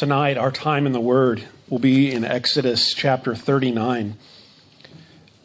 Tonight, 0.00 0.38
our 0.38 0.50
time 0.50 0.86
in 0.86 0.92
the 0.92 0.98
Word 0.98 1.46
will 1.68 1.78
be 1.78 2.10
in 2.10 2.24
Exodus 2.24 2.94
chapter 2.94 3.34
39. 3.34 4.16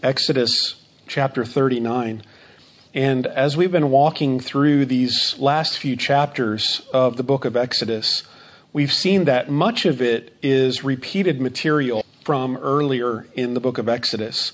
Exodus 0.02 0.82
chapter 1.08 1.44
39. 1.44 2.24
And 2.94 3.28
as 3.28 3.58
we've 3.58 3.74
been 3.74 3.92
walking 3.92 4.40
through 4.40 4.86
these 4.86 5.38
last 5.40 5.78
few 5.78 5.98
chapters 5.98 6.88
of 6.94 7.18
the 7.18 7.22
book 7.22 7.44
of 7.44 7.58
Exodus, 7.58 8.24
we've 8.72 8.94
seen 8.94 9.26
that 9.26 9.50
much 9.50 9.86
of 9.86 10.02
it 10.02 10.34
is 10.42 10.86
repeated 10.86 11.42
material 11.42 12.06
from 12.24 12.56
earlier 12.56 13.28
in 13.34 13.56
the 13.56 13.60
book 13.60 13.78
of 13.78 13.90
Exodus. 13.90 14.54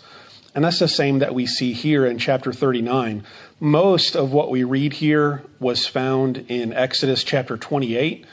And 0.55 0.65
that's 0.65 0.79
the 0.79 0.87
same 0.87 1.19
that 1.19 1.35
we 1.35 1.45
see 1.45 1.73
here 1.73 2.07
in 2.07 2.17
chapter 2.17 2.51
39. 2.51 3.23
Most 3.59 4.15
of 4.15 4.33
what 4.33 4.49
we 4.49 4.63
read 4.63 4.93
here 4.93 5.43
was 5.59 5.85
found 5.85 6.43
in 6.47 6.73
Exodus 6.73 7.23
chapter 7.23 7.55
28. 7.55 8.25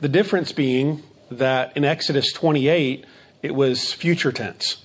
The 0.00 0.08
difference 0.08 0.52
being 0.52 1.02
that 1.30 1.76
in 1.76 1.84
Exodus 1.84 2.32
28, 2.32 3.04
it 3.42 3.54
was 3.54 3.92
future 3.92 4.32
tense. 4.32 4.78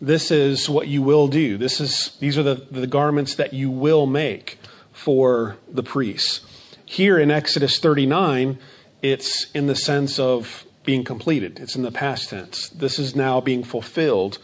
This 0.00 0.30
is 0.30 0.68
what 0.68 0.88
you 0.88 1.02
will 1.02 1.28
do. 1.28 1.56
This 1.56 1.80
is, 1.80 2.16
these 2.20 2.36
are 2.36 2.42
the, 2.42 2.66
the 2.70 2.86
garments 2.86 3.34
that 3.36 3.52
you 3.52 3.70
will 3.70 4.06
make 4.06 4.58
for 4.92 5.56
the 5.68 5.82
priests. 5.82 6.40
Here 6.84 7.18
in 7.18 7.30
Exodus 7.30 7.78
39, 7.78 8.58
it's 9.02 9.50
in 9.52 9.66
the 9.66 9.74
sense 9.74 10.18
of 10.18 10.66
being 10.84 11.04
completed. 11.04 11.58
It's 11.58 11.76
in 11.76 11.82
the 11.82 11.90
past 11.90 12.30
tense. 12.30 12.68
This 12.68 12.98
is 12.98 13.16
now 13.16 13.40
being 13.40 13.64
fulfilled. 13.64 14.38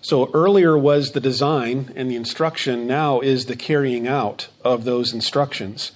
So 0.00 0.30
earlier 0.32 0.76
was 0.76 1.12
the 1.12 1.20
design 1.20 1.92
and 1.94 2.10
the 2.10 2.16
instruction, 2.16 2.86
now 2.86 3.20
is 3.20 3.46
the 3.46 3.56
carrying 3.56 4.08
out 4.08 4.48
of 4.64 4.84
those 4.84 5.12
instructions. 5.12 5.92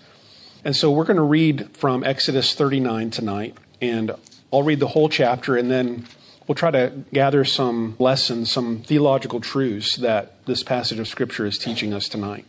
And 0.64 0.76
so 0.76 0.90
we're 0.90 1.04
going 1.04 1.16
to 1.16 1.22
read 1.22 1.76
from 1.76 2.04
Exodus 2.04 2.54
39 2.54 3.10
tonight, 3.10 3.56
and 3.80 4.12
I'll 4.52 4.62
read 4.62 4.80
the 4.80 4.88
whole 4.88 5.08
chapter 5.08 5.56
and 5.56 5.70
then 5.70 6.06
we'll 6.46 6.54
try 6.54 6.70
to 6.70 7.04
gather 7.12 7.44
some 7.44 7.96
lessons, 7.98 8.50
some 8.50 8.82
theological 8.82 9.40
truths 9.40 9.96
that 9.96 10.44
this 10.46 10.62
passage 10.62 10.98
of 10.98 11.08
Scripture 11.08 11.46
is 11.46 11.58
teaching 11.58 11.92
us 11.92 12.08
tonight. 12.08 12.44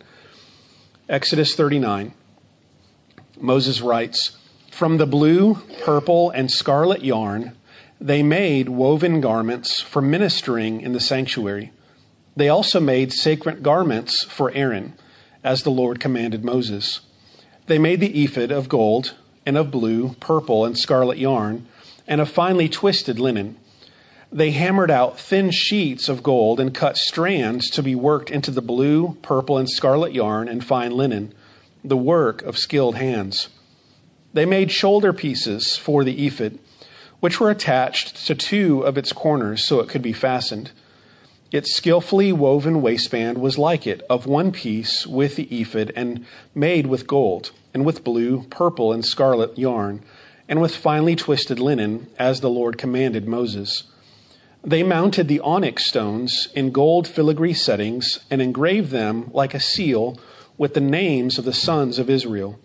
Exodus 1.09 1.55
39, 1.55 2.13
Moses 3.39 3.81
writes, 3.81 4.37
From 4.71 4.97
the 4.97 5.07
blue, 5.07 5.55
purple, 5.83 6.29
and 6.29 6.51
scarlet 6.51 7.03
yarn, 7.03 7.55
they 7.99 8.21
made 8.21 8.69
woven 8.69 9.19
garments 9.19 9.81
for 9.81 10.01
ministering 10.01 10.81
in 10.81 10.93
the 10.93 10.99
sanctuary. 10.99 11.71
They 12.35 12.49
also 12.49 12.79
made 12.79 13.11
sacred 13.11 13.63
garments 13.63 14.23
for 14.23 14.51
Aaron, 14.51 14.93
as 15.43 15.63
the 15.63 15.71
Lord 15.71 15.99
commanded 15.99 16.45
Moses. 16.45 16.99
They 17.65 17.79
made 17.79 17.99
the 17.99 18.23
ephod 18.23 18.51
of 18.51 18.69
gold 18.69 19.15
and 19.47 19.57
of 19.57 19.71
blue, 19.71 20.15
purple, 20.19 20.63
and 20.63 20.77
scarlet 20.77 21.17
yarn 21.17 21.65
and 22.07 22.21
of 22.21 22.29
finely 22.29 22.69
twisted 22.69 23.19
linen. 23.19 23.57
They 24.31 24.51
hammered 24.51 24.91
out 24.91 25.19
thin 25.19 25.51
sheets 25.51 26.09
of 26.09 26.23
gold 26.23 26.59
and 26.59 26.73
cut 26.73 26.97
strands 26.97 27.69
to 27.71 27.83
be 27.83 27.95
worked 27.95 28.29
into 28.29 28.51
the 28.51 28.61
blue, 28.61 29.17
purple, 29.21 29.57
and 29.57 29.69
scarlet 29.69 30.13
yarn 30.13 30.47
and 30.47 30.63
fine 30.63 30.91
linen, 30.91 31.33
the 31.83 31.97
work 31.97 32.41
of 32.41 32.57
skilled 32.57 32.95
hands. 32.95 33.49
They 34.33 34.45
made 34.45 34.71
shoulder 34.71 35.13
pieces 35.13 35.77
for 35.77 36.03
the 36.03 36.27
ephod, 36.27 36.59
which 37.19 37.39
were 37.39 37.49
attached 37.49 38.27
to 38.27 38.35
two 38.35 38.81
of 38.81 38.97
its 38.97 39.13
corners 39.13 39.65
so 39.65 39.79
it 39.79 39.89
could 39.89 40.01
be 40.01 40.13
fastened. 40.13 40.71
Its 41.51 41.73
skillfully 41.73 42.33
woven 42.33 42.81
waistband 42.81 43.37
was 43.37 43.57
like 43.57 43.87
it, 43.87 44.01
of 44.09 44.27
one 44.27 44.51
piece 44.51 45.07
with 45.07 45.37
the 45.37 45.45
ephod, 45.45 45.93
and 45.95 46.25
made 46.53 46.87
with 46.87 47.07
gold, 47.07 47.51
and 47.73 47.85
with 47.85 48.03
blue, 48.03 48.43
purple, 48.49 48.91
and 48.91 49.05
scarlet 49.05 49.57
yarn 49.57 50.03
and 50.47 50.61
with 50.61 50.75
finely 50.75 51.15
twisted 51.15 51.59
linen, 51.59 52.07
as 52.17 52.41
the 52.41 52.49
Lord 52.49 52.77
commanded 52.77 53.27
Moses. 53.27 53.83
They 54.63 54.83
mounted 54.83 55.27
the 55.27 55.39
onyx 55.41 55.85
stones 55.85 56.49
in 56.55 56.71
gold 56.71 57.07
filigree 57.07 57.53
settings 57.53 58.19
and 58.29 58.41
engraved 58.41 58.91
them 58.91 59.29
like 59.33 59.53
a 59.53 59.59
seal 59.59 60.19
with 60.57 60.73
the 60.73 60.81
names 60.81 61.37
of 61.37 61.45
the 61.45 61.53
sons 61.53 61.99
of 61.99 62.09
Israel. 62.09 62.59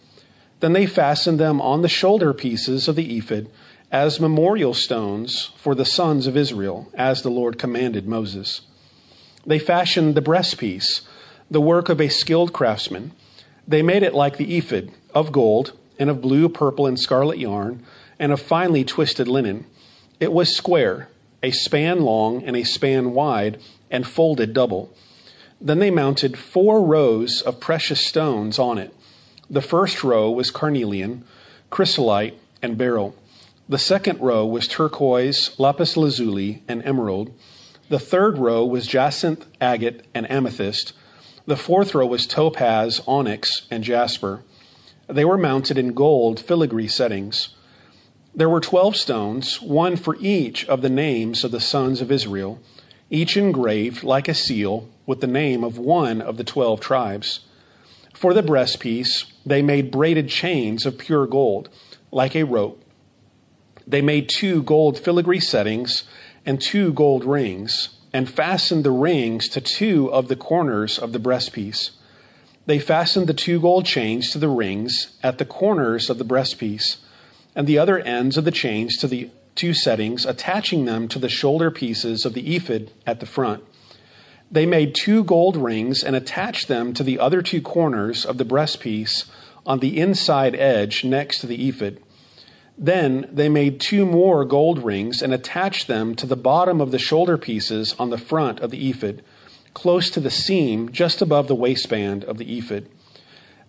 Then 0.61 0.73
they 0.73 0.87
fastened 0.87 1.39
them 1.39 1.61
on 1.61 1.83
the 1.83 1.89
shoulder 1.89 2.33
pieces 2.33 2.89
of 2.89 2.97
the 2.97 3.17
ephod 3.19 3.49
as 3.91 4.19
memorial 4.19 4.73
stones 4.73 5.51
for 5.57 5.75
the 5.75 5.85
sons 5.85 6.27
of 6.27 6.37
Israel, 6.37 6.91
as 6.95 7.23
the 7.23 7.31
Lord 7.31 7.59
commanded 7.59 8.09
Moses. 8.09 8.63
They 9.47 9.59
fashioned 9.59 10.15
the 10.15 10.23
breastpiece, 10.23 11.03
the 11.51 11.61
work 11.61 11.89
of 11.91 12.01
a 12.01 12.09
skilled 12.09 12.53
craftsman. 12.53 13.13
They 13.69 13.83
made 13.83 14.03
it 14.03 14.15
like 14.15 14.39
the 14.39 14.57
ephod 14.57 14.91
of 15.15 15.31
gold 15.31 15.73
and 16.03 16.11
of 16.11 16.21
blue, 16.21 16.49
purple, 16.49 16.85
and 16.85 16.99
scarlet 16.99 17.39
yarn, 17.39 17.81
and 18.19 18.33
of 18.33 18.43
finely 18.43 18.83
twisted 18.83 19.29
linen. 19.29 19.65
It 20.19 20.33
was 20.33 20.55
square, 20.55 21.09
a 21.45 21.53
span 21.53 22.01
long 22.01 22.43
and 22.43 22.57
a 22.57 22.65
span 22.65 23.13
wide, 23.13 23.61
and 23.89 24.05
folded 24.05 24.53
double. 24.53 24.93
Then 25.61 25.79
they 25.79 25.93
mounted 25.93 26.37
four 26.37 26.85
rows 26.85 27.41
of 27.41 27.61
precious 27.61 28.05
stones 28.05 28.59
on 28.59 28.79
it. 28.79 28.93
The 29.49 29.63
first 29.63 30.03
row 30.03 30.29
was 30.29 30.51
carnelian, 30.51 31.25
chrysolite, 31.71 32.37
and 32.61 32.77
beryl. 32.77 33.15
The 33.69 33.79
second 33.79 34.21
row 34.21 34.45
was 34.45 34.67
turquoise, 34.67 35.55
lapis 35.57 35.97
lazuli, 35.97 36.65
and 36.67 36.85
emerald. 36.85 37.33
The 37.91 38.01
third 38.01 38.39
row 38.39 38.67
was 38.67 38.89
jacinth, 38.89 39.47
agate, 39.61 40.05
and 40.15 40.29
amethyst. 40.29 40.95
The 41.47 41.57
fourth 41.57 41.95
row 41.95 42.07
was 42.07 42.27
topaz, 42.27 43.01
onyx, 43.07 43.67
and 43.71 43.85
jasper. 43.85 44.43
They 45.13 45.27
were 45.27 45.37
mounted 45.37 45.77
in 45.77 45.93
gold 45.93 46.41
filigree 46.41 46.89
settings. 46.89 47.51
There 48.35 48.49
were 48.49 48.63
twelve 48.63 48.97
stones, 48.97 49.61
one 49.61 49.97
for 49.97 50.17
each 50.19 50.65
of 50.65 50.81
the 50.81 50.89
names 50.89 51.45
of 51.45 51.51
the 51.51 51.61
sons 51.61 52.01
of 52.01 52.11
Israel, 52.11 52.61
each 53.11 53.37
engraved 53.37 54.05
like 54.05 54.27
a 54.27 54.33
seal 54.33 54.89
with 55.05 55.21
the 55.21 55.27
name 55.27 55.65
of 55.65 55.77
one 55.77 56.23
of 56.23 56.39
the 56.39 56.45
twelve 56.45 56.81
tribes. 56.81 57.41
For 58.15 58.33
the 58.33 58.43
breastpiece, 58.43 59.27
they 59.45 59.61
made 59.61 59.91
braided 59.91 60.31
chains 60.31 60.87
of 60.87 60.97
pure 60.97 61.27
gold, 61.27 61.69
like 62.11 62.35
a 62.35 62.45
rope. 62.45 62.83
They 63.87 64.01
made 64.01 64.31
two 64.31 64.63
gold 64.63 64.99
filigree 64.99 65.41
settings 65.41 66.05
and 66.47 66.59
two 66.59 66.95
gold 66.95 67.27
rings, 67.27 67.91
and 68.15 68.31
fastened 68.31 68.83
the 68.83 68.91
rings 68.91 69.47
to 69.51 69.61
two 69.61 70.11
of 70.11 70.29
the 70.29 70.37
corners 70.37 70.99
of 70.99 71.13
the 71.13 71.21
breastpiece. 71.21 71.91
They 72.67 72.79
fastened 72.79 73.27
the 73.27 73.35
two 73.35 73.61
gold 73.61 73.87
chains 73.87 74.31
to 74.31 74.39
the 74.39 74.49
rings 74.49 75.17
at 75.23 75.39
the 75.39 75.45
corners 75.45 76.09
of 76.09 76.19
the 76.19 76.25
breastpiece, 76.25 76.99
and 77.57 77.67
the 77.67 77.79
other 77.79 77.99
ends 77.99 78.37
of 78.37 78.45
the 78.45 78.51
chains 78.51 78.97
to 78.99 79.09
the 79.09 79.31
two 79.55 79.75
settings, 79.75 80.25
attaching 80.25 80.85
them 80.85 81.09
to 81.09 81.19
the 81.19 81.29
shoulder 81.29 81.71
pieces 81.71 82.25
of 82.25 82.35
the 82.35 82.55
ephod 82.55 82.91
at 83.07 83.21
the 83.21 83.27
front. 83.27 83.63
They 84.51 84.65
made 84.65 84.95
two 84.95 85.25
gold 85.25 85.57
rings 85.57 86.05
and 86.05 86.15
attached 86.15 86.69
them 86.69 86.95
to 86.95 87.03
the 87.03 87.19
other 87.19 87.43
two 87.43 87.61
corners 87.61 88.25
of 88.25 88.39
the 88.39 88.45
breastpiece 88.45 89.25
on 89.67 89.81
the 89.81 89.99
inside 89.99 90.55
edge 90.55 91.05
next 91.05 91.41
to 91.41 91.47
the 91.47 91.69
ephod. 91.69 91.99
Then 92.79 93.29
they 93.33 93.49
made 93.49 93.81
two 93.81 94.07
more 94.07 94.45
gold 94.45 94.83
rings 94.83 95.23
and 95.23 95.35
attached 95.35 95.89
them 95.89 96.15
to 96.17 96.27
the 96.27 96.37
bottom 96.37 96.81
of 96.81 96.91
the 96.91 96.99
shoulder 96.99 97.37
pieces 97.37 97.95
on 97.99 98.11
the 98.11 98.19
front 98.19 98.61
of 98.61 98.71
the 98.71 98.89
ephod 98.89 99.23
close 99.75 100.11
to 100.11 100.21
the 100.21 100.31
seam 100.31 100.91
just 100.91 101.23
above 101.23 101.49
the 101.49 101.55
waistband 101.55 102.25
of 102.25 102.39
the 102.39 102.59
ephod. 102.59 102.87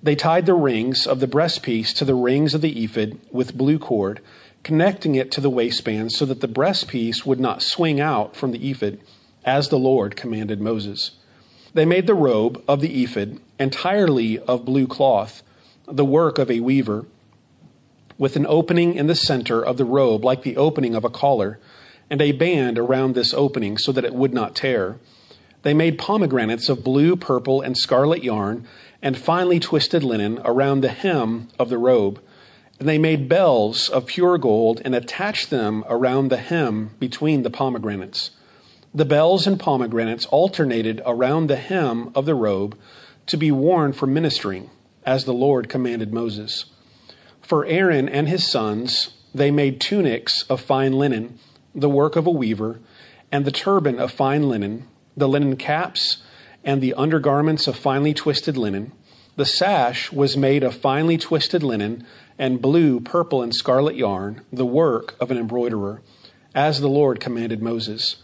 They 0.01 0.15
tied 0.15 0.45
the 0.45 0.53
rings 0.53 1.07
of 1.07 1.19
the 1.19 1.27
breastpiece 1.27 1.93
to 1.95 2.05
the 2.05 2.15
rings 2.15 2.53
of 2.53 2.61
the 2.61 2.83
ephod 2.83 3.17
with 3.31 3.57
blue 3.57 3.79
cord, 3.79 4.19
connecting 4.63 5.15
it 5.15 5.31
to 5.31 5.41
the 5.41 5.49
waistband 5.49 6.11
so 6.11 6.25
that 6.25 6.41
the 6.41 6.47
breastpiece 6.47 7.25
would 7.25 7.39
not 7.39 7.61
swing 7.61 8.01
out 8.01 8.35
from 8.35 8.51
the 8.51 8.69
ephod, 8.69 8.99
as 9.45 9.69
the 9.69 9.79
Lord 9.79 10.15
commanded 10.15 10.59
Moses. 10.59 11.11
They 11.73 11.85
made 11.85 12.07
the 12.07 12.13
robe 12.13 12.63
of 12.67 12.81
the 12.81 13.03
ephod 13.03 13.39
entirely 13.59 14.39
of 14.39 14.65
blue 14.65 14.87
cloth, 14.87 15.41
the 15.87 16.05
work 16.05 16.37
of 16.37 16.51
a 16.51 16.59
weaver, 16.59 17.05
with 18.17 18.35
an 18.35 18.45
opening 18.47 18.95
in 18.95 19.07
the 19.07 19.15
center 19.15 19.63
of 19.63 19.77
the 19.77 19.85
robe 19.85 20.23
like 20.23 20.43
the 20.43 20.57
opening 20.57 20.95
of 20.95 21.03
a 21.03 21.09
collar, 21.09 21.59
and 22.09 22.21
a 22.21 22.31
band 22.31 22.77
around 22.77 23.15
this 23.15 23.33
opening 23.33 23.77
so 23.77 23.91
that 23.91 24.05
it 24.05 24.13
would 24.13 24.33
not 24.33 24.55
tear. 24.55 24.97
They 25.63 25.73
made 25.73 25.97
pomegranates 25.97 26.69
of 26.69 26.83
blue, 26.83 27.15
purple, 27.15 27.61
and 27.61 27.77
scarlet 27.77 28.23
yarn, 28.23 28.67
and 29.01 29.17
finely 29.17 29.59
twisted 29.59 30.03
linen 30.03 30.39
around 30.43 30.81
the 30.81 30.89
hem 30.89 31.47
of 31.57 31.69
the 31.69 31.77
robe. 31.77 32.21
And 32.79 32.87
they 32.87 32.97
made 32.97 33.29
bells 33.29 33.87
of 33.89 34.05
pure 34.05 34.37
gold 34.37 34.81
and 34.83 34.93
attached 34.93 35.49
them 35.49 35.85
around 35.87 36.27
the 36.27 36.37
hem 36.37 36.91
between 36.99 37.43
the 37.43 37.49
pomegranates. 37.49 38.31
The 38.93 39.05
bells 39.05 39.47
and 39.47 39.59
pomegranates 39.59 40.25
alternated 40.27 41.01
around 41.05 41.47
the 41.47 41.55
hem 41.55 42.11
of 42.13 42.25
the 42.25 42.35
robe 42.35 42.77
to 43.27 43.37
be 43.37 43.51
worn 43.51 43.93
for 43.93 44.05
ministering, 44.05 44.69
as 45.05 45.23
the 45.23 45.33
Lord 45.33 45.69
commanded 45.69 46.13
Moses. 46.13 46.65
For 47.41 47.65
Aaron 47.65 48.09
and 48.09 48.27
his 48.27 48.49
sons, 48.49 49.11
they 49.33 49.49
made 49.49 49.79
tunics 49.79 50.43
of 50.49 50.59
fine 50.61 50.93
linen, 50.93 51.39
the 51.73 51.89
work 51.89 52.17
of 52.17 52.27
a 52.27 52.31
weaver, 52.31 52.79
and 53.31 53.45
the 53.45 53.51
turban 53.51 53.97
of 53.97 54.11
fine 54.11 54.49
linen 54.49 54.87
the 55.15 55.27
linen 55.27 55.55
caps, 55.55 56.17
and 56.63 56.81
the 56.81 56.93
undergarments 56.93 57.67
of 57.67 57.75
finely 57.75 58.13
twisted 58.13 58.57
linen. 58.57 58.91
The 59.35 59.45
sash 59.45 60.11
was 60.11 60.37
made 60.37 60.63
of 60.63 60.75
finely 60.75 61.17
twisted 61.17 61.63
linen, 61.63 62.05
and 62.37 62.61
blue, 62.61 62.99
purple, 62.99 63.41
and 63.41 63.53
scarlet 63.53 63.95
yarn, 63.95 64.41
the 64.51 64.65
work 64.65 65.15
of 65.19 65.31
an 65.31 65.37
embroiderer, 65.37 66.01
as 66.55 66.79
the 66.79 66.89
Lord 66.89 67.19
commanded 67.19 67.61
Moses. 67.61 68.17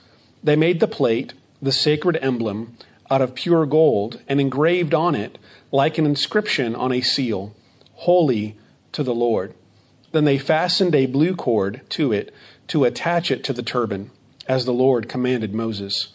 They 0.43 0.55
made 0.55 0.79
the 0.79 0.87
plate, 0.87 1.33
the 1.61 1.71
sacred 1.71 2.17
emblem, 2.21 2.77
out 3.11 3.21
of 3.21 3.35
pure 3.35 3.65
gold, 3.65 4.21
and 4.27 4.39
engraved 4.39 4.93
on 4.93 5.15
it, 5.15 5.37
like 5.71 5.97
an 5.97 6.05
inscription 6.05 6.75
on 6.75 6.91
a 6.91 7.01
seal, 7.01 7.55
Holy 7.93 8.57
to 8.93 9.03
the 9.03 9.13
Lord. 9.13 9.53
Then 10.11 10.25
they 10.25 10.37
fastened 10.37 10.95
a 10.95 11.05
blue 11.05 11.35
cord 11.35 11.81
to 11.89 12.13
it 12.13 12.33
to 12.69 12.83
attach 12.83 13.31
it 13.31 13.43
to 13.43 13.53
the 13.53 13.63
turban, 13.63 14.11
as 14.47 14.65
the 14.65 14.73
Lord 14.73 15.09
commanded 15.09 15.53
Moses. 15.53 16.09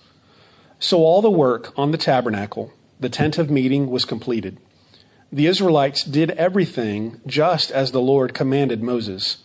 So 0.85 0.99
all 0.99 1.23
the 1.23 1.31
work 1.31 1.73
on 1.79 1.93
the 1.93 1.97
tabernacle, 1.97 2.71
the 3.01 3.09
tent 3.09 3.39
of 3.39 3.51
meeting, 3.51 3.91
was 3.91 4.05
completed. 4.05 4.59
The 5.33 5.47
Israelites 5.47 6.05
did 6.05 6.33
everything 6.33 7.23
just 7.27 7.71
as 7.71 7.91
the 7.93 8.03
Lord 8.03 8.35
commanded 8.35 8.83
Moses. 8.83 9.39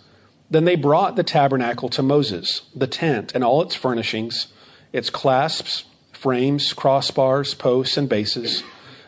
Then 0.52 0.66
they 0.66 0.76
brought 0.76 1.16
the 1.16 1.24
tabernacle 1.24 1.88
to 1.92 2.04
Moses, 2.04 2.64
the 2.76 2.88
tent 2.88 3.32
and 3.34 3.42
all 3.42 3.62
its 3.62 3.74
furnishings, 3.74 4.48
its 4.92 5.10
clasps, 5.10 5.86
frames, 6.12 6.74
crossbars, 6.74 7.58
posts, 7.58 7.96
and 7.96 8.10
bases, 8.10 8.62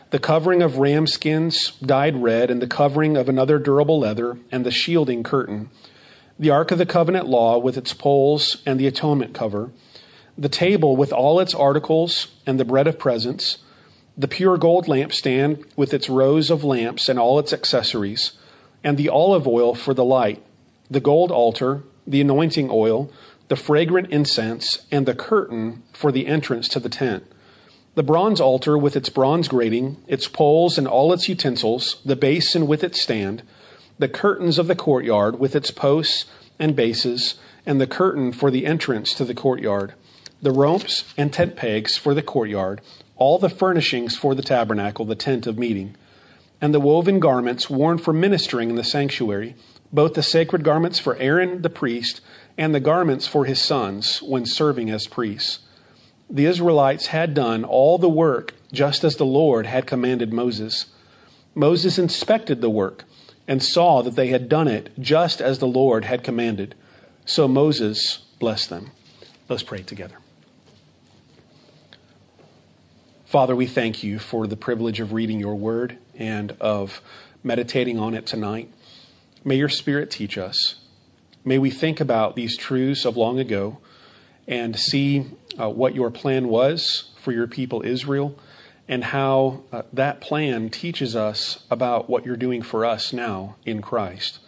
the 0.08 0.18
covering 0.18 0.62
of 0.62 0.78
ram 0.78 1.06
skins 1.06 1.72
dyed 1.82 2.16
red, 2.16 2.50
and 2.50 2.62
the 2.62 2.66
covering 2.66 3.14
of 3.14 3.28
another 3.28 3.58
durable 3.58 3.98
leather, 4.00 4.38
and 4.50 4.64
the 4.64 4.70
shielding 4.70 5.22
curtain, 5.22 5.68
the 6.38 6.48
Ark 6.48 6.70
of 6.70 6.78
the 6.78 6.86
Covenant 6.86 7.26
law 7.28 7.58
with 7.58 7.76
its 7.76 7.92
poles 7.92 8.62
and 8.64 8.80
the 8.80 8.86
atonement 8.86 9.34
cover, 9.34 9.70
the 10.36 10.48
table 10.48 10.96
with 10.96 11.12
all 11.12 11.40
its 11.40 11.54
articles 11.54 12.28
and 12.46 12.58
the 12.58 12.64
bread 12.64 12.86
of 12.86 12.98
presence, 12.98 13.58
the 14.16 14.28
pure 14.28 14.56
gold 14.56 14.86
lampstand 14.86 15.64
with 15.76 15.94
its 15.94 16.08
rows 16.08 16.50
of 16.50 16.64
lamps 16.64 17.08
and 17.08 17.18
all 17.18 17.38
its 17.38 17.52
accessories, 17.52 18.32
and 18.84 18.96
the 18.96 19.08
olive 19.08 19.46
oil 19.46 19.74
for 19.74 19.94
the 19.94 20.04
light, 20.04 20.42
the 20.90 21.00
gold 21.00 21.30
altar, 21.30 21.82
the 22.06 22.20
anointing 22.20 22.68
oil, 22.70 23.10
the 23.48 23.56
fragrant 23.56 24.10
incense, 24.10 24.86
and 24.90 25.06
the 25.06 25.14
curtain 25.14 25.82
for 25.92 26.10
the 26.10 26.26
entrance 26.26 26.68
to 26.68 26.80
the 26.80 26.88
tent. 26.88 27.24
The 27.94 28.02
bronze 28.02 28.40
altar 28.40 28.78
with 28.78 28.96
its 28.96 29.10
bronze 29.10 29.48
grating, 29.48 29.98
its 30.06 30.26
poles 30.26 30.78
and 30.78 30.88
all 30.88 31.12
its 31.12 31.28
utensils, 31.28 32.00
the 32.04 32.16
basin 32.16 32.66
with 32.66 32.82
its 32.82 33.00
stand, 33.00 33.42
the 33.98 34.08
curtains 34.08 34.58
of 34.58 34.66
the 34.66 34.74
courtyard 34.74 35.38
with 35.38 35.54
its 35.54 35.70
posts 35.70 36.24
and 36.58 36.74
bases, 36.74 37.34
and 37.66 37.80
the 37.80 37.86
curtain 37.86 38.32
for 38.32 38.50
the 38.50 38.66
entrance 38.66 39.12
to 39.14 39.24
the 39.24 39.34
courtyard, 39.34 39.94
the 40.42 40.50
ropes 40.50 41.04
and 41.16 41.32
tent 41.32 41.54
pegs 41.54 41.96
for 41.96 42.14
the 42.14 42.22
courtyard, 42.22 42.80
all 43.16 43.38
the 43.38 43.48
furnishings 43.48 44.16
for 44.16 44.34
the 44.34 44.42
tabernacle, 44.42 45.04
the 45.04 45.14
tent 45.14 45.46
of 45.46 45.56
meeting, 45.56 45.96
and 46.60 46.74
the 46.74 46.80
woven 46.80 47.20
garments 47.20 47.70
worn 47.70 47.96
for 47.96 48.12
ministering 48.12 48.68
in 48.68 48.76
the 48.76 48.84
sanctuary, 48.84 49.54
both 49.92 50.14
the 50.14 50.22
sacred 50.22 50.64
garments 50.64 50.98
for 50.98 51.16
Aaron 51.16 51.62
the 51.62 51.70
priest 51.70 52.20
and 52.58 52.74
the 52.74 52.80
garments 52.80 53.26
for 53.26 53.44
his 53.44 53.60
sons 53.60 54.20
when 54.20 54.44
serving 54.44 54.90
as 54.90 55.06
priests. 55.06 55.60
The 56.28 56.46
Israelites 56.46 57.06
had 57.06 57.34
done 57.34 57.64
all 57.64 57.98
the 57.98 58.08
work 58.08 58.54
just 58.72 59.04
as 59.04 59.16
the 59.16 59.26
Lord 59.26 59.66
had 59.66 59.86
commanded 59.86 60.32
Moses. 60.32 60.86
Moses 61.54 61.98
inspected 61.98 62.60
the 62.60 62.70
work 62.70 63.04
and 63.46 63.62
saw 63.62 64.02
that 64.02 64.16
they 64.16 64.28
had 64.28 64.48
done 64.48 64.66
it 64.66 64.90
just 64.98 65.40
as 65.40 65.58
the 65.58 65.66
Lord 65.66 66.04
had 66.04 66.24
commanded. 66.24 66.74
So 67.26 67.46
Moses 67.46 68.18
blessed 68.38 68.70
them. 68.70 68.90
Let's 69.48 69.62
pray 69.62 69.82
together. 69.82 70.16
Father, 73.32 73.56
we 73.56 73.66
thank 73.66 74.02
you 74.02 74.18
for 74.18 74.46
the 74.46 74.58
privilege 74.58 75.00
of 75.00 75.14
reading 75.14 75.40
your 75.40 75.54
word 75.54 75.96
and 76.18 76.54
of 76.60 77.00
meditating 77.42 77.98
on 77.98 78.12
it 78.12 78.26
tonight. 78.26 78.70
May 79.42 79.56
your 79.56 79.70
spirit 79.70 80.10
teach 80.10 80.36
us. 80.36 80.74
May 81.42 81.56
we 81.56 81.70
think 81.70 81.98
about 81.98 82.36
these 82.36 82.58
truths 82.58 83.06
of 83.06 83.16
long 83.16 83.38
ago 83.38 83.78
and 84.46 84.78
see 84.78 85.28
uh, 85.58 85.70
what 85.70 85.94
your 85.94 86.10
plan 86.10 86.48
was 86.48 87.10
for 87.22 87.32
your 87.32 87.46
people 87.46 87.80
Israel 87.86 88.38
and 88.86 89.02
how 89.02 89.62
uh, 89.72 89.80
that 89.94 90.20
plan 90.20 90.68
teaches 90.68 91.16
us 91.16 91.64
about 91.70 92.10
what 92.10 92.26
you're 92.26 92.36
doing 92.36 92.60
for 92.60 92.84
us 92.84 93.14
now 93.14 93.56
in 93.64 93.80
Christ. 93.80 94.40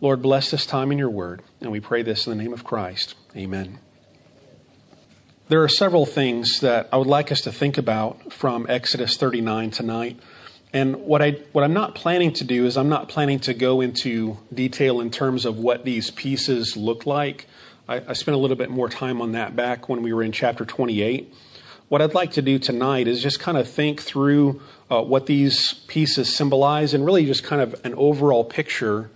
Lord, 0.00 0.22
bless 0.22 0.50
this 0.50 0.64
time 0.64 0.90
in 0.90 0.96
your 0.96 1.10
word, 1.10 1.42
and 1.60 1.70
we 1.70 1.80
pray 1.80 2.00
this 2.00 2.26
in 2.26 2.34
the 2.34 2.42
name 2.42 2.54
of 2.54 2.64
Christ. 2.64 3.14
Amen. 3.36 3.78
There 5.48 5.62
are 5.62 5.68
several 5.68 6.06
things 6.06 6.58
that 6.58 6.88
I 6.92 6.96
would 6.96 7.06
like 7.06 7.30
us 7.30 7.42
to 7.42 7.52
think 7.52 7.78
about 7.78 8.32
from 8.32 8.66
Exodus 8.68 9.16
39 9.16 9.70
tonight. 9.70 10.18
And 10.72 10.96
what 10.96 11.22
I 11.22 11.38
what 11.52 11.62
I'm 11.62 11.72
not 11.72 11.94
planning 11.94 12.32
to 12.32 12.44
do 12.44 12.66
is 12.66 12.76
I'm 12.76 12.88
not 12.88 13.08
planning 13.08 13.38
to 13.40 13.54
go 13.54 13.80
into 13.80 14.38
detail 14.52 15.00
in 15.00 15.12
terms 15.12 15.44
of 15.44 15.56
what 15.56 15.84
these 15.84 16.10
pieces 16.10 16.76
look 16.76 17.06
like. 17.06 17.46
I, 17.88 18.02
I 18.08 18.12
spent 18.14 18.34
a 18.34 18.38
little 18.38 18.56
bit 18.56 18.70
more 18.70 18.88
time 18.88 19.22
on 19.22 19.32
that 19.32 19.54
back 19.54 19.88
when 19.88 20.02
we 20.02 20.12
were 20.12 20.24
in 20.24 20.32
chapter 20.32 20.64
28. 20.64 21.32
What 21.90 22.02
I'd 22.02 22.12
like 22.12 22.32
to 22.32 22.42
do 22.42 22.58
tonight 22.58 23.06
is 23.06 23.22
just 23.22 23.38
kind 23.38 23.56
of 23.56 23.68
think 23.68 24.02
through 24.02 24.60
uh, 24.90 25.00
what 25.00 25.26
these 25.26 25.74
pieces 25.86 26.34
symbolize 26.34 26.92
and 26.92 27.06
really 27.06 27.24
just 27.24 27.44
kind 27.44 27.62
of 27.62 27.80
an 27.84 27.94
overall 27.94 28.44
picture 28.44 29.10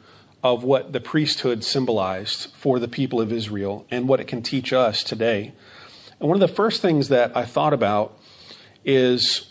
of 0.44 0.62
what 0.62 0.92
the 0.92 1.00
priesthood 1.00 1.64
symbolized 1.64 2.52
for 2.52 2.78
the 2.78 2.86
people 2.86 3.20
of 3.20 3.32
Israel 3.32 3.84
and 3.90 4.06
what 4.06 4.20
it 4.20 4.28
can 4.28 4.42
teach 4.42 4.72
us 4.72 5.02
today. 5.02 5.54
And 6.20 6.28
one 6.28 6.40
of 6.40 6.46
the 6.46 6.54
first 6.54 6.82
things 6.82 7.08
that 7.08 7.34
I 7.34 7.46
thought 7.46 7.72
about 7.72 8.18
is 8.84 9.50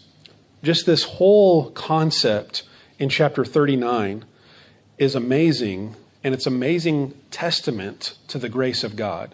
just 0.64 0.86
this 0.86 1.04
whole 1.04 1.72
concept 1.72 2.64
in 3.00 3.10
chapter 3.10 3.44
39 3.44 4.26
is 4.98 5.16
amazing, 5.16 5.96
and 6.24 6.34
it's 6.34 6.46
amazing 6.46 7.20
testament 7.32 8.18
to 8.28 8.38
the 8.38 8.50
grace 8.50 8.84
of 8.84 8.96
God. 8.96 9.34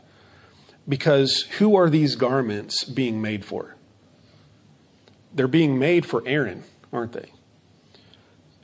Because 0.87 1.41
who 1.57 1.75
are 1.75 1.89
these 1.89 2.15
garments 2.15 2.83
being 2.83 3.21
made 3.21 3.43
for? 3.43 3.75
They're 5.33 5.47
being 5.47 5.77
made 5.77 6.05
for 6.05 6.23
Aaron, 6.25 6.63
aren't 6.93 7.13
they? 7.13 7.31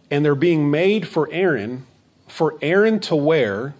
And 0.09 0.24
they're 0.24 0.35
being 0.35 0.71
made 0.71 1.07
for 1.07 1.27
Aaron, 1.31 1.85
for 2.27 2.57
Aaron 2.62 3.00
to 3.01 3.15
wear 3.15 3.74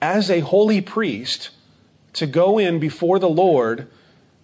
as 0.00 0.30
a 0.30 0.40
holy 0.40 0.80
priest 0.80 1.50
to 2.14 2.26
go 2.26 2.58
in 2.58 2.80
before 2.80 3.18
the 3.18 3.28
Lord 3.28 3.88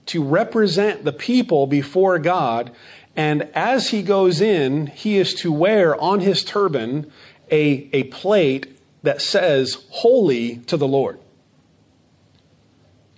to 0.06 0.22
represent 0.22 1.04
the 1.04 1.12
people 1.12 1.66
before 1.66 2.18
God. 2.18 2.72
And 3.14 3.48
as 3.54 3.90
he 3.90 4.02
goes 4.02 4.40
in, 4.40 4.86
he 4.88 5.18
is 5.18 5.34
to 5.34 5.52
wear 5.52 6.00
on 6.00 6.20
his 6.20 6.44
turban 6.44 7.10
a, 7.50 7.88
a 7.92 8.04
plate 8.04 8.78
that 9.02 9.20
says, 9.20 9.84
Holy 9.90 10.56
to 10.66 10.76
the 10.76 10.88
Lord. 10.88 11.18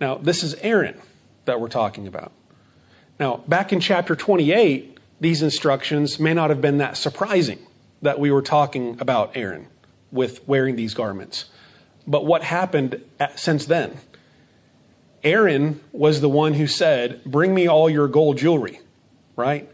Now, 0.00 0.16
this 0.16 0.42
is 0.42 0.54
Aaron 0.56 1.00
that 1.44 1.60
we're 1.60 1.68
talking 1.68 2.06
about. 2.06 2.32
Now, 3.20 3.38
back 3.48 3.72
in 3.72 3.80
chapter 3.80 4.16
28, 4.16 4.98
these 5.20 5.42
instructions 5.42 6.18
may 6.18 6.34
not 6.34 6.50
have 6.50 6.60
been 6.60 6.78
that 6.78 6.96
surprising 6.96 7.58
that 8.02 8.18
we 8.18 8.30
were 8.30 8.42
talking 8.42 9.00
about 9.00 9.36
Aaron 9.36 9.68
with 10.10 10.46
wearing 10.48 10.76
these 10.76 10.94
garments. 10.94 11.46
But 12.06 12.26
what 12.26 12.42
happened 12.42 13.02
at, 13.18 13.38
since 13.38 13.66
then? 13.66 13.98
Aaron 15.24 15.80
was 15.90 16.20
the 16.20 16.28
one 16.28 16.52
who 16.52 16.66
said, 16.66 17.24
Bring 17.24 17.54
me 17.54 17.66
all 17.66 17.88
your 17.88 18.06
gold 18.06 18.36
jewelry, 18.36 18.80
right? 19.34 19.68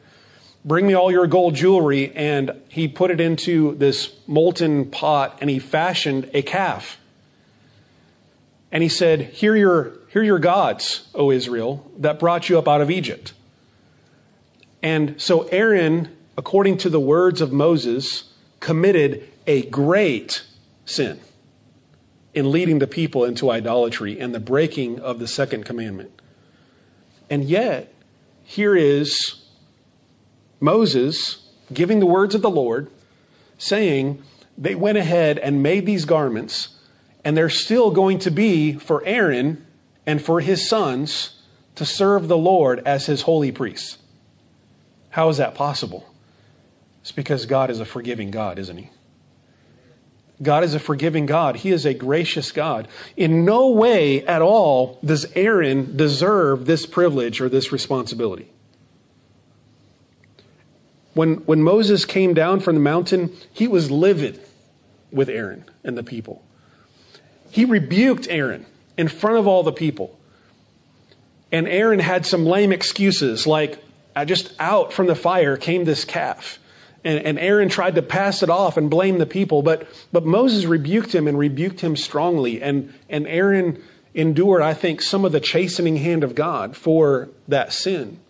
Bring 0.64 0.86
me 0.86 0.94
all 0.94 1.10
your 1.10 1.26
gold 1.26 1.56
jewelry. 1.56 2.14
And 2.14 2.52
he 2.68 2.86
put 2.86 3.10
it 3.10 3.20
into 3.20 3.74
this 3.74 4.14
molten 4.28 4.90
pot 4.90 5.38
and 5.40 5.50
he 5.50 5.58
fashioned 5.58 6.30
a 6.32 6.42
calf. 6.42 6.98
And 8.70 8.84
he 8.84 8.88
said, 8.88 9.22
Here 9.22 9.56
your, 9.56 9.94
here 10.12 10.22
your 10.22 10.38
gods, 10.38 11.08
O 11.14 11.32
Israel, 11.32 11.90
that 11.98 12.20
brought 12.20 12.48
you 12.48 12.56
up 12.56 12.68
out 12.68 12.80
of 12.80 12.90
Egypt. 12.90 13.32
And 14.82 15.20
so 15.20 15.42
Aaron, 15.48 16.16
according 16.38 16.78
to 16.78 16.88
the 16.88 17.00
words 17.00 17.40
of 17.40 17.52
Moses, 17.52 18.32
committed 18.60 19.28
a 19.48 19.62
great 19.62 20.44
sin 20.84 21.20
in 22.34 22.50
leading 22.50 22.78
the 22.78 22.86
people 22.86 23.24
into 23.24 23.50
idolatry 23.50 24.18
and 24.18 24.34
the 24.34 24.40
breaking 24.40 25.00
of 25.00 25.18
the 25.18 25.26
second 25.26 25.64
commandment. 25.64 26.10
And 27.28 27.44
yet, 27.44 27.92
here 28.44 28.76
is 28.76 29.42
Moses 30.60 31.48
giving 31.72 32.00
the 32.00 32.06
words 32.06 32.34
of 32.34 32.42
the 32.42 32.50
Lord, 32.50 32.90
saying 33.58 34.22
they 34.56 34.74
went 34.74 34.98
ahead 34.98 35.38
and 35.38 35.62
made 35.62 35.86
these 35.86 36.04
garments, 36.04 36.68
and 37.24 37.36
they're 37.36 37.48
still 37.48 37.90
going 37.90 38.18
to 38.20 38.30
be 38.30 38.74
for 38.74 39.04
Aaron 39.04 39.64
and 40.06 40.20
for 40.20 40.40
his 40.40 40.68
sons 40.68 41.40
to 41.76 41.84
serve 41.86 42.28
the 42.28 42.36
Lord 42.36 42.82
as 42.84 43.06
his 43.06 43.22
holy 43.22 43.52
priests. 43.52 43.98
How 45.10 45.28
is 45.28 45.38
that 45.38 45.54
possible? 45.54 46.12
It's 47.00 47.12
because 47.12 47.46
God 47.46 47.70
is 47.70 47.80
a 47.80 47.84
forgiving 47.84 48.30
God, 48.30 48.58
isn't 48.58 48.76
he? 48.76 48.90
God 50.42 50.64
is 50.64 50.74
a 50.74 50.78
forgiving 50.78 51.26
God. 51.26 51.56
He 51.56 51.70
is 51.70 51.84
a 51.84 51.94
gracious 51.94 52.52
God. 52.52 52.88
In 53.16 53.44
no 53.44 53.68
way 53.68 54.24
at 54.26 54.42
all 54.42 54.98
does 55.04 55.26
Aaron 55.34 55.96
deserve 55.96 56.66
this 56.66 56.86
privilege 56.86 57.40
or 57.40 57.48
this 57.48 57.72
responsibility. 57.72 58.50
When, 61.14 61.34
when 61.46 61.62
Moses 61.62 62.04
came 62.04 62.34
down 62.34 62.60
from 62.60 62.76
the 62.76 62.80
mountain, 62.80 63.36
he 63.52 63.68
was 63.68 63.90
livid. 63.90 64.40
with 65.12 65.28
Aaron 65.28 65.64
and 65.84 65.96
the 65.96 66.02
people. 66.02 66.42
He 67.50 67.64
rebuked 67.64 68.28
Aaron 68.28 68.66
in 68.96 69.08
front 69.08 69.38
of 69.38 69.46
all 69.46 69.62
the 69.62 69.72
people. 69.72 70.18
And 71.52 71.66
Aaron 71.66 71.98
had 71.98 72.26
some 72.26 72.46
lame 72.46 72.72
excuses, 72.72 73.46
like, 73.46 73.82
I 74.14 74.24
just 74.24 74.54
out 74.60 74.92
from 74.92 75.06
the 75.06 75.14
fire 75.14 75.56
came 75.56 75.84
this 75.84 76.04
calf. 76.04 76.58
And, 77.02 77.18
and, 77.24 77.38
Aaron 77.38 77.70
tried 77.70 77.94
to 77.94 78.02
pass 78.02 78.42
it 78.42 78.50
off 78.50 78.76
and 78.76 78.90
blame 78.90 79.18
the 79.18 79.26
people, 79.26 79.62
but, 79.62 79.88
but 80.12 80.26
Moses 80.26 80.66
rebuked 80.66 81.14
him 81.14 81.26
and 81.26 81.38
rebuked 81.38 81.80
him 81.80 81.96
strongly. 81.96 82.60
And, 82.60 82.92
and 83.08 83.26
Aaron 83.26 83.82
endured, 84.14 84.60
I 84.60 84.74
think, 84.74 85.00
some 85.00 85.24
of 85.24 85.32
the 85.32 85.40
chastening 85.40 85.96
hand 85.96 86.22
of 86.24 86.34
God 86.34 86.76
for 86.76 87.30
that 87.48 87.72
sin. 87.72 88.20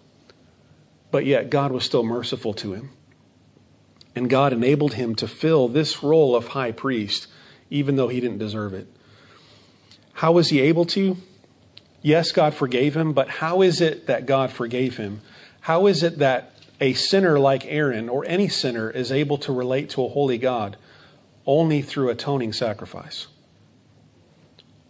But 1.10 1.26
yet, 1.26 1.50
God 1.50 1.72
was 1.72 1.84
still 1.84 2.04
merciful 2.04 2.54
to 2.54 2.74
him. 2.74 2.90
And 4.14 4.30
God 4.30 4.52
enabled 4.52 4.94
him 4.94 5.14
to 5.16 5.26
fill 5.26 5.68
this 5.68 6.02
role 6.02 6.36
of 6.36 6.48
high 6.48 6.72
priest, 6.72 7.26
even 7.70 7.96
though 7.96 8.08
he 8.08 8.20
didn't 8.20 8.38
deserve 8.38 8.74
it. 8.74 8.86
How 10.14 10.32
was 10.32 10.50
he 10.50 10.60
able 10.60 10.84
to? 10.86 11.16
Yes, 12.02 12.32
God 12.32 12.54
forgave 12.54 12.96
him, 12.96 13.12
but 13.12 13.28
how 13.28 13.62
is 13.62 13.80
it 13.80 14.06
that 14.06 14.26
God 14.26 14.50
forgave 14.50 14.96
him? 14.96 15.20
How 15.60 15.86
is 15.86 16.02
it 16.02 16.18
that 16.18 16.52
a 16.80 16.94
sinner 16.94 17.38
like 17.38 17.66
Aaron 17.66 18.08
or 18.08 18.24
any 18.26 18.48
sinner 18.48 18.90
is 18.90 19.12
able 19.12 19.38
to 19.38 19.52
relate 19.52 19.90
to 19.90 20.04
a 20.04 20.08
holy 20.08 20.38
God 20.38 20.76
only 21.46 21.82
through 21.82 22.08
atoning 22.10 22.52
sacrifice. 22.52 23.26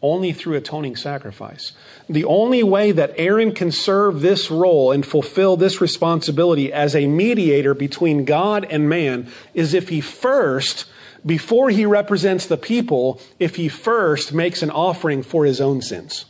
Only 0.02 0.32
through 0.32 0.56
atoning 0.56 0.96
sacrifice. 0.96 1.72
The 2.08 2.24
only 2.24 2.62
way 2.62 2.92
that 2.92 3.12
Aaron 3.16 3.52
can 3.52 3.70
serve 3.70 4.20
this 4.20 4.50
role 4.50 4.92
and 4.92 5.04
fulfill 5.04 5.56
this 5.56 5.80
responsibility 5.80 6.72
as 6.72 6.94
a 6.94 7.06
mediator 7.06 7.74
between 7.74 8.24
God 8.24 8.66
and 8.70 8.88
man 8.88 9.28
is 9.52 9.74
if 9.74 9.90
he 9.90 10.00
first, 10.00 10.86
before 11.26 11.68
he 11.70 11.84
represents 11.84 12.46
the 12.46 12.56
people, 12.56 13.20
if 13.38 13.56
he 13.56 13.68
first 13.68 14.32
makes 14.32 14.62
an 14.62 14.70
offering 14.70 15.22
for 15.22 15.44
his 15.44 15.60
own 15.60 15.82
sins 15.82 16.24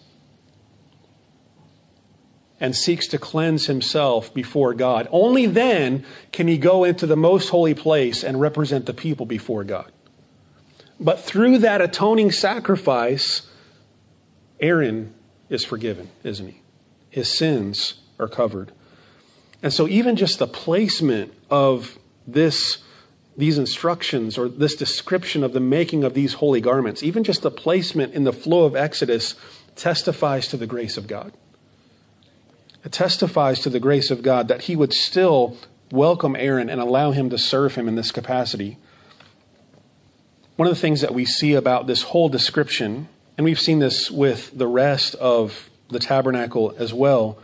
and 2.60 2.76
seeks 2.76 3.06
to 3.08 3.18
cleanse 3.18 3.66
himself 3.66 4.32
before 4.34 4.74
God. 4.74 5.08
Only 5.10 5.46
then 5.46 6.04
can 6.30 6.46
he 6.46 6.58
go 6.58 6.84
into 6.84 7.06
the 7.06 7.16
most 7.16 7.48
holy 7.48 7.74
place 7.74 8.22
and 8.22 8.40
represent 8.40 8.84
the 8.84 8.92
people 8.94 9.24
before 9.24 9.64
God. 9.64 9.90
But 11.00 11.18
through 11.18 11.58
that 11.58 11.80
atoning 11.80 12.30
sacrifice, 12.30 13.48
Aaron 14.60 15.14
is 15.48 15.64
forgiven, 15.64 16.10
isn't 16.22 16.46
he? 16.46 16.60
His 17.08 17.34
sins 17.34 17.94
are 18.18 18.28
covered. 18.28 18.72
And 19.62 19.72
so, 19.72 19.88
even 19.88 20.16
just 20.16 20.38
the 20.38 20.46
placement 20.46 21.32
of 21.50 21.98
this, 22.26 22.78
these 23.36 23.56
instructions 23.58 24.36
or 24.36 24.48
this 24.48 24.74
description 24.74 25.42
of 25.42 25.54
the 25.54 25.60
making 25.60 26.04
of 26.04 26.12
these 26.12 26.34
holy 26.34 26.60
garments, 26.60 27.02
even 27.02 27.24
just 27.24 27.42
the 27.42 27.50
placement 27.50 28.14
in 28.14 28.24
the 28.24 28.32
flow 28.32 28.64
of 28.64 28.76
Exodus, 28.76 29.34
testifies 29.76 30.48
to 30.48 30.56
the 30.58 30.66
grace 30.66 30.96
of 30.98 31.06
God. 31.06 31.32
It 32.84 32.92
testifies 32.92 33.60
to 33.60 33.70
the 33.70 33.80
grace 33.80 34.10
of 34.10 34.22
God 34.22 34.48
that 34.48 34.62
he 34.62 34.76
would 34.76 34.92
still 34.92 35.56
welcome 35.90 36.34
Aaron 36.36 36.70
and 36.70 36.80
allow 36.80 37.10
him 37.10 37.30
to 37.30 37.38
serve 37.38 37.74
him 37.74 37.88
in 37.88 37.94
this 37.94 38.10
capacity. 38.10 38.78
One 40.56 40.68
of 40.68 40.74
the 40.74 40.80
things 40.80 41.00
that 41.00 41.14
we 41.14 41.24
see 41.24 41.54
about 41.54 41.86
this 41.86 42.02
whole 42.02 42.28
description, 42.28 43.08
and 43.36 43.44
we've 43.44 43.60
seen 43.60 43.80
this 43.80 44.10
with 44.10 44.56
the 44.56 44.66
rest 44.66 45.14
of 45.16 45.68
the 45.88 45.98
tabernacle 45.98 46.74
as 46.78 46.94
well, 46.94 47.38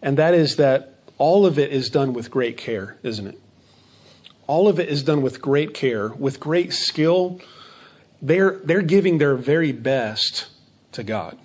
and 0.00 0.16
that 0.16 0.34
is 0.34 0.56
that 0.56 0.94
all 1.18 1.44
of 1.44 1.58
it 1.58 1.72
is 1.72 1.90
done 1.90 2.12
with 2.12 2.30
great 2.30 2.56
care, 2.56 2.96
isn't 3.02 3.26
it? 3.26 3.38
All 4.46 4.68
of 4.68 4.80
it 4.80 4.88
is 4.88 5.02
done 5.02 5.20
with 5.20 5.42
great 5.42 5.74
care, 5.74 6.08
with 6.08 6.40
great 6.40 6.72
skill. 6.72 7.40
They're, 8.22 8.58
they're 8.64 8.82
giving 8.82 9.18
their 9.18 9.36
very 9.36 9.72
best 9.72 10.48
to 10.92 11.02
God. 11.02 11.38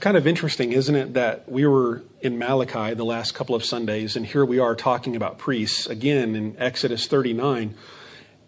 It's 0.00 0.04
kind 0.04 0.16
of 0.16 0.26
interesting, 0.26 0.72
isn't 0.72 0.96
it, 0.96 1.12
that 1.12 1.46
we 1.46 1.66
were 1.66 2.02
in 2.22 2.38
Malachi 2.38 2.94
the 2.94 3.04
last 3.04 3.34
couple 3.34 3.54
of 3.54 3.62
Sundays, 3.62 4.16
and 4.16 4.24
here 4.24 4.46
we 4.46 4.58
are 4.58 4.74
talking 4.74 5.14
about 5.14 5.36
priests 5.36 5.86
again 5.86 6.34
in 6.34 6.56
Exodus 6.58 7.06
39. 7.06 7.74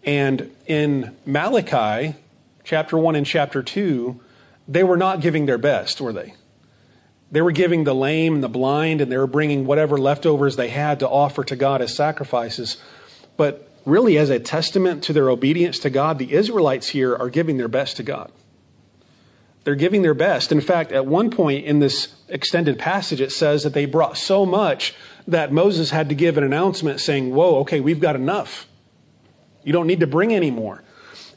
And 0.03 0.49
in 0.65 1.15
Malachi, 1.27 2.15
chapter 2.63 2.97
1 2.97 3.13
and 3.13 3.23
chapter 3.23 3.61
2, 3.61 4.19
they 4.67 4.83
were 4.83 4.97
not 4.97 5.21
giving 5.21 5.45
their 5.45 5.59
best, 5.59 6.01
were 6.01 6.11
they? 6.11 6.33
They 7.31 7.43
were 7.43 7.51
giving 7.51 7.83
the 7.83 7.93
lame 7.93 8.33
and 8.33 8.43
the 8.43 8.49
blind, 8.49 8.99
and 8.99 9.11
they 9.11 9.17
were 9.17 9.27
bringing 9.27 9.67
whatever 9.67 9.99
leftovers 9.99 10.55
they 10.55 10.69
had 10.69 11.01
to 11.01 11.07
offer 11.07 11.43
to 11.43 11.55
God 11.55 11.83
as 11.83 11.95
sacrifices. 11.95 12.77
But 13.37 13.69
really, 13.85 14.17
as 14.17 14.31
a 14.31 14.39
testament 14.39 15.03
to 15.03 15.13
their 15.13 15.29
obedience 15.29 15.77
to 15.81 15.91
God, 15.91 16.17
the 16.17 16.33
Israelites 16.33 16.87
here 16.87 17.15
are 17.15 17.29
giving 17.29 17.57
their 17.57 17.67
best 17.67 17.97
to 17.97 18.03
God. 18.03 18.31
They're 19.63 19.75
giving 19.75 20.01
their 20.01 20.13
best. 20.13 20.51
In 20.51 20.61
fact, 20.61 20.91
at 20.91 21.05
one 21.05 21.29
point 21.29 21.65
in 21.65 21.79
this 21.79 22.13
extended 22.27 22.77
passage, 22.77 23.21
it 23.21 23.31
says 23.31 23.63
that 23.63 23.73
they 23.73 23.85
brought 23.85 24.17
so 24.17 24.45
much 24.45 24.93
that 25.27 25.53
Moses 25.53 25.91
had 25.91 26.09
to 26.09 26.15
give 26.15 26.37
an 26.37 26.43
announcement 26.43 26.99
saying, 26.99 27.33
Whoa, 27.33 27.59
okay, 27.59 27.79
we've 27.79 28.01
got 28.01 28.15
enough. 28.15 28.67
You 29.63 29.71
don't 29.71 29.87
need 29.87 30.01
to 30.01 30.07
bring 30.07 30.33
any 30.33 30.51
more. 30.51 30.83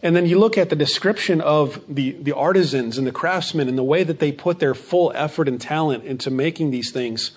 And 0.03 0.15
then 0.15 0.27
you 0.27 0.39
look 0.39 0.59
at 0.59 0.71
the 0.71 0.77
description 0.77 1.41
of 1.41 1.83
the, 1.89 2.13
the 2.13 2.33
artisans 2.33 2.99
and 2.99 3.07
the 3.07 3.13
craftsmen 3.13 3.69
and 3.69 3.79
the 3.79 3.85
way 3.85 4.05
that 4.05 4.19
they 4.19 4.33
put 4.33 4.59
their 4.59 4.75
full 4.75 5.13
effort 5.15 5.49
and 5.49 5.61
talent 5.61 6.05
into 6.05 6.31
making 6.31 6.71
these 6.71 6.91
things 6.91 7.31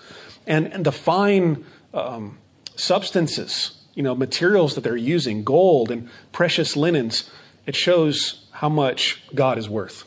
and, 0.46 0.72
and 0.72 0.84
the 0.84 0.92
fine 0.92 1.64
um, 1.94 2.38
substances, 2.76 3.78
you 3.94 4.02
know, 4.02 4.14
materials 4.14 4.74
that 4.74 4.82
they're 4.82 4.96
using, 4.96 5.44
gold 5.44 5.90
and 5.90 6.08
precious 6.32 6.76
linens. 6.76 7.30
It 7.66 7.76
shows 7.76 8.46
how 8.52 8.68
much 8.68 9.22
God 9.34 9.58
is 9.58 9.68
worth. 9.68 10.04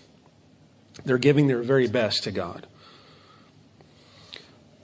They're 1.05 1.17
giving 1.17 1.47
their 1.47 1.63
very 1.63 1.87
best 1.87 2.23
to 2.23 2.31
God. 2.31 2.67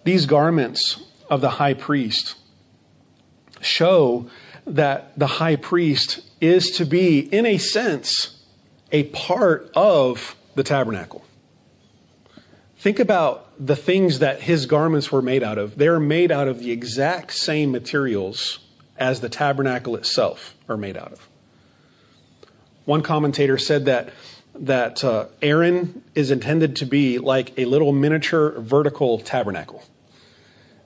These 0.04 0.26
garments 0.26 1.02
of 1.30 1.42
the 1.42 1.52
high 1.52 1.74
priest 1.74 2.36
show 3.62 4.30
that 4.66 5.18
the 5.18 5.28
high 5.28 5.56
priest 5.56 6.22
is 6.42 6.72
to 6.72 6.86
be, 6.86 7.20
in 7.20 7.46
a 7.46 7.58
sense, 7.58 8.44
a 8.92 9.04
part 9.06 9.70
of 9.76 10.36
the 10.56 10.64
tabernacle. 10.64 11.24
Think 12.78 13.00
about 13.00 13.52
the 13.60 13.76
things 13.76 14.20
that 14.20 14.42
his 14.42 14.66
garments 14.66 15.12
were 15.12 15.22
made 15.22 15.44
out 15.44 15.58
of. 15.58 15.78
They're 15.78 16.00
made 16.00 16.32
out 16.32 16.48
of 16.48 16.60
the 16.60 16.72
exact 16.72 17.34
same 17.34 17.72
materials 17.72 18.60
as 18.98 19.20
the 19.20 19.30
tabernacle 19.30 19.96
itself 19.96 20.56
are 20.68 20.78
made 20.78 20.96
out 20.96 21.12
of. 21.12 21.28
One 22.86 23.02
commentator 23.02 23.58
said 23.58 23.86
that 23.86 24.14
that 24.60 25.04
uh, 25.04 25.28
Aaron 25.42 26.04
is 26.16 26.32
intended 26.32 26.76
to 26.78 26.86
be 26.86 27.18
like 27.18 27.58
a 27.58 27.66
little 27.66 27.92
miniature 27.92 28.60
vertical 28.60 29.20
tabernacle 29.20 29.84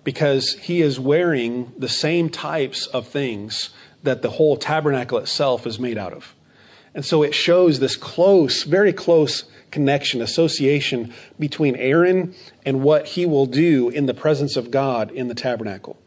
because 0.03 0.53
he 0.62 0.82
is 0.82 1.00
wearing 1.00 1.72
the 1.77 1.89
same 1.89 2.30
types 2.30 2.88
of 2.88 3.08
things 3.08 3.70
that 4.03 4.22
the 4.22 4.32
whole 4.32 4.58
tabernacle 4.58 5.18
itself 5.18 5.65
is 5.65 5.80
made 5.80 5.98
out 5.98 6.13
of. 6.13 6.36
And 6.94 7.03
so 7.03 7.24
it 7.24 7.34
shows 7.34 7.80
this 7.80 7.96
close, 7.96 8.63
very 8.63 8.94
close 8.94 9.46
connection, 9.72 10.22
association 10.22 11.12
between 11.39 11.75
Aaron 11.77 12.36
and 12.65 12.84
what 12.84 13.08
he 13.08 13.25
will 13.25 13.48
do 13.48 13.89
in 13.89 14.06
the 14.06 14.13
presence 14.13 14.56
of 14.56 14.70
God 14.70 15.10
in 15.10 15.30
the 15.30 15.34
tabernacle. 15.34 15.98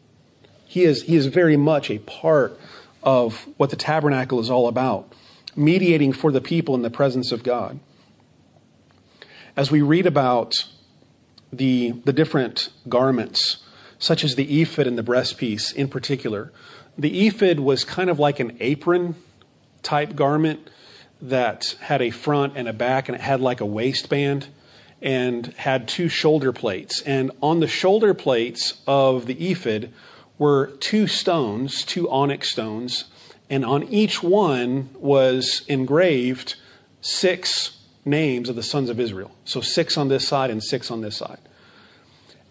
He 0.65 0.83
is, 0.83 1.03
he 1.03 1.17
is 1.17 1.25
very 1.25 1.57
much 1.57 1.89
a 1.89 1.97
part 1.99 2.57
of 3.03 3.47
what 3.57 3.71
the 3.71 3.75
tabernacle 3.75 4.39
is 4.39 4.49
all 4.49 4.67
about 4.67 5.11
mediating 5.57 6.13
for 6.13 6.31
the 6.31 6.41
people 6.41 6.75
in 6.75 6.83
the 6.83 6.89
presence 6.89 7.31
of 7.31 7.43
God. 7.43 7.79
As 9.55 9.71
we 9.71 9.81
read 9.81 10.05
about 10.05 10.53
the, 11.51 11.91
the 12.05 12.13
different 12.13 12.69
garments, 12.87 13.57
such 13.99 14.23
as 14.23 14.35
the 14.35 14.61
ephod 14.61 14.85
and 14.85 14.97
the 14.97 15.03
breastpiece 15.03 15.73
in 15.73 15.87
particular, 15.87 16.51
the 16.97 17.27
ephod 17.27 17.59
was 17.59 17.83
kind 17.83 18.09
of 18.09 18.19
like 18.19 18.39
an 18.39 18.55
apron 18.59 19.15
type 19.81 20.15
garment 20.15 20.69
that 21.21 21.75
had 21.81 22.01
a 22.01 22.11
front 22.11 22.53
and 22.55 22.67
a 22.67 22.73
back, 22.73 23.09
and 23.09 23.15
it 23.15 23.21
had 23.21 23.41
like 23.41 23.59
a 23.59 23.65
waistband 23.65 24.47
and 25.01 25.47
had 25.57 25.87
two 25.87 26.09
shoulder 26.09 26.53
plates. 26.53 27.01
And 27.01 27.31
on 27.41 27.59
the 27.59 27.67
shoulder 27.67 28.13
plates 28.13 28.81
of 28.85 29.25
the 29.25 29.51
ephod 29.51 29.91
were 30.37 30.67
two 30.79 31.07
stones, 31.07 31.83
two 31.83 32.09
onyx 32.09 32.51
stones, 32.51 33.05
and 33.49 33.63
on 33.63 33.83
each 33.83 34.21
one 34.21 34.89
was 34.95 35.63
engraved 35.67 36.55
six 37.01 37.77
names 38.03 38.49
of 38.49 38.55
the 38.55 38.63
sons 38.63 38.89
of 38.89 38.99
Israel. 38.99 39.31
So 39.45 39.61
six 39.61 39.97
on 39.97 40.07
this 40.07 40.27
side 40.27 40.49
and 40.49 40.63
six 40.63 40.91
on 40.91 41.01
this 41.01 41.17
side. 41.17 41.39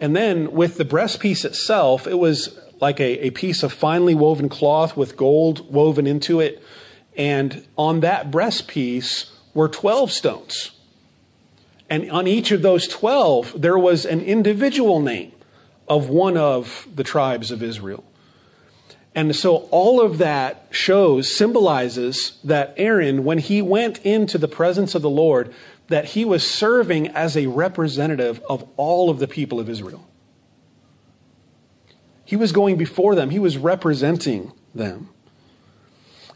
And 0.00 0.14
then 0.14 0.52
with 0.52 0.76
the 0.76 0.84
breastpiece 0.84 1.44
itself, 1.44 2.06
it 2.06 2.18
was 2.18 2.58
like 2.80 3.00
a, 3.00 3.26
a 3.26 3.30
piece 3.30 3.62
of 3.62 3.72
finely 3.72 4.14
woven 4.14 4.48
cloth 4.48 4.96
with 4.96 5.16
gold 5.16 5.72
woven 5.72 6.06
into 6.06 6.40
it. 6.40 6.62
And 7.16 7.66
on 7.76 8.00
that 8.00 8.30
breastpiece 8.30 9.30
were 9.54 9.68
12 9.68 10.12
stones. 10.12 10.72
And 11.88 12.10
on 12.10 12.26
each 12.26 12.50
of 12.50 12.62
those 12.62 12.88
12, 12.88 13.60
there 13.60 13.78
was 13.78 14.04
an 14.04 14.20
individual 14.20 15.00
name 15.00 15.32
of 15.88 16.08
one 16.08 16.36
of 16.36 16.86
the 16.94 17.04
tribes 17.04 17.50
of 17.50 17.62
Israel. 17.62 18.04
And 19.16 19.34
so 19.34 19.66
all 19.70 20.02
of 20.02 20.18
that 20.18 20.66
shows, 20.70 21.34
symbolizes 21.34 22.38
that 22.44 22.74
Aaron, 22.76 23.24
when 23.24 23.38
he 23.38 23.62
went 23.62 23.98
into 24.04 24.36
the 24.36 24.46
presence 24.46 24.94
of 24.94 25.00
the 25.00 25.08
Lord, 25.08 25.54
that 25.88 26.04
he 26.04 26.26
was 26.26 26.46
serving 26.46 27.08
as 27.08 27.34
a 27.34 27.46
representative 27.46 28.42
of 28.46 28.68
all 28.76 29.08
of 29.08 29.18
the 29.18 29.26
people 29.26 29.58
of 29.58 29.70
Israel. 29.70 30.06
He 32.26 32.36
was 32.36 32.52
going 32.52 32.76
before 32.76 33.14
them, 33.14 33.30
he 33.30 33.38
was 33.38 33.56
representing 33.56 34.52
them. 34.74 35.08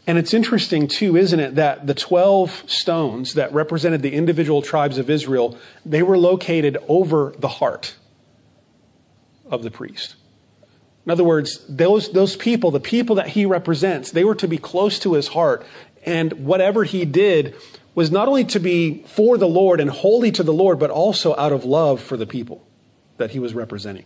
And 0.07 0.17
it's 0.17 0.33
interesting, 0.33 0.87
too, 0.87 1.15
isn't 1.15 1.39
it, 1.39 1.55
that 1.55 1.85
the 1.85 1.93
12 1.93 2.63
stones 2.65 3.35
that 3.35 3.53
represented 3.53 4.01
the 4.01 4.13
individual 4.13 4.63
tribes 4.63 4.97
of 4.97 5.07
Israel, 5.07 5.55
they 5.85 6.01
were 6.01 6.17
located 6.17 6.79
over 6.87 7.35
the 7.37 7.47
heart 7.47 7.93
of 9.51 9.61
the 9.61 9.69
priest. 9.69 10.15
In 11.05 11.11
other 11.11 11.23
words, 11.23 11.65
those, 11.67 12.11
those 12.11 12.35
people, 12.35 12.71
the 12.71 12.79
people 12.79 13.15
that 13.15 13.29
he 13.29 13.45
represents, 13.45 14.11
they 14.11 14.23
were 14.23 14.35
to 14.35 14.47
be 14.47 14.57
close 14.57 14.99
to 14.99 15.13
his 15.13 15.29
heart. 15.29 15.65
And 16.05 16.33
whatever 16.45 16.83
he 16.83 17.05
did 17.05 17.55
was 17.95 18.11
not 18.11 18.27
only 18.27 18.45
to 18.45 18.59
be 18.59 19.03
for 19.07 19.37
the 19.37 19.47
Lord 19.47 19.79
and 19.79 19.89
holy 19.89 20.31
to 20.31 20.43
the 20.43 20.53
Lord, 20.53 20.79
but 20.79 20.89
also 20.89 21.35
out 21.37 21.51
of 21.51 21.65
love 21.65 22.01
for 22.01 22.17
the 22.17 22.27
people 22.27 22.65
that 23.17 23.31
he 23.31 23.39
was 23.39 23.53
representing. 23.53 24.05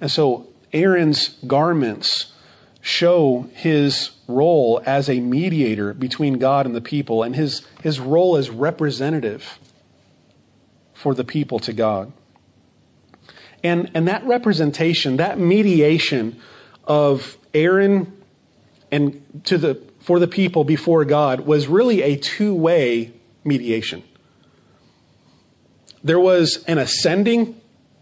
And 0.00 0.10
so 0.10 0.48
Aaron's 0.72 1.28
garments 1.46 2.32
show 2.80 3.48
his 3.54 4.10
role 4.26 4.80
as 4.86 5.08
a 5.08 5.20
mediator 5.20 5.92
between 5.92 6.38
God 6.38 6.66
and 6.66 6.74
the 6.74 6.80
people 6.80 7.22
and 7.22 7.34
his, 7.34 7.66
his 7.82 8.00
role 8.00 8.36
as 8.36 8.50
representative 8.50 9.58
for 10.94 11.14
the 11.14 11.24
people 11.24 11.58
to 11.60 11.72
God. 11.72 12.12
And, 13.62 13.90
and 13.94 14.06
that 14.08 14.24
representation, 14.24 15.16
that 15.16 15.38
mediation 15.38 16.40
of 16.84 17.36
Aaron 17.54 18.12
and 18.90 19.42
to 19.44 19.58
the, 19.58 19.82
for 20.00 20.18
the 20.18 20.28
people 20.28 20.64
before 20.64 21.04
God 21.04 21.40
was 21.40 21.66
really 21.66 22.02
a 22.02 22.16
two 22.16 22.54
way 22.54 23.12
mediation. 23.44 24.02
There 26.02 26.20
was 26.20 26.64
an 26.64 26.78
ascending 26.78 27.60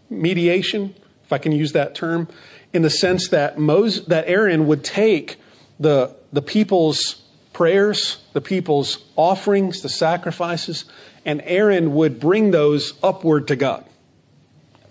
mediation, 0.09 0.95
if 1.25 1.33
I 1.33 1.37
can 1.37 1.51
use 1.51 1.73
that 1.73 1.95
term, 1.95 2.27
in 2.71 2.81
the 2.81 2.89
sense 2.89 3.29
that 3.29 3.57
Moses, 3.57 4.05
that 4.05 4.25
Aaron 4.27 4.67
would 4.67 4.83
take 4.83 5.37
the, 5.79 6.15
the 6.31 6.41
people's 6.41 7.23
prayers, 7.53 8.19
the 8.33 8.41
people's 8.41 9.03
offerings, 9.15 9.81
the 9.81 9.89
sacrifices, 9.89 10.85
and 11.25 11.41
Aaron 11.43 11.95
would 11.95 12.19
bring 12.19 12.51
those 12.51 12.93
upward 13.01 13.47
to 13.47 13.55
God 13.55 13.83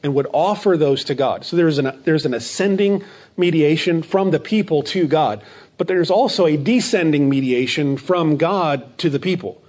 and 0.02 0.14
would 0.14 0.26
offer 0.32 0.76
those 0.76 1.04
to 1.04 1.14
God. 1.14 1.44
So 1.44 1.56
there's 1.56 1.78
an, 1.78 2.00
there's 2.04 2.26
an 2.26 2.34
ascending 2.34 3.04
mediation 3.36 4.02
from 4.02 4.30
the 4.30 4.40
people 4.40 4.82
to 4.84 5.06
God, 5.06 5.42
but 5.78 5.88
there's 5.88 6.10
also 6.10 6.46
a 6.46 6.56
descending 6.56 7.28
mediation 7.28 7.96
from 7.96 8.36
God 8.36 8.96
to 8.98 9.10
the 9.10 9.18
people, 9.18 9.62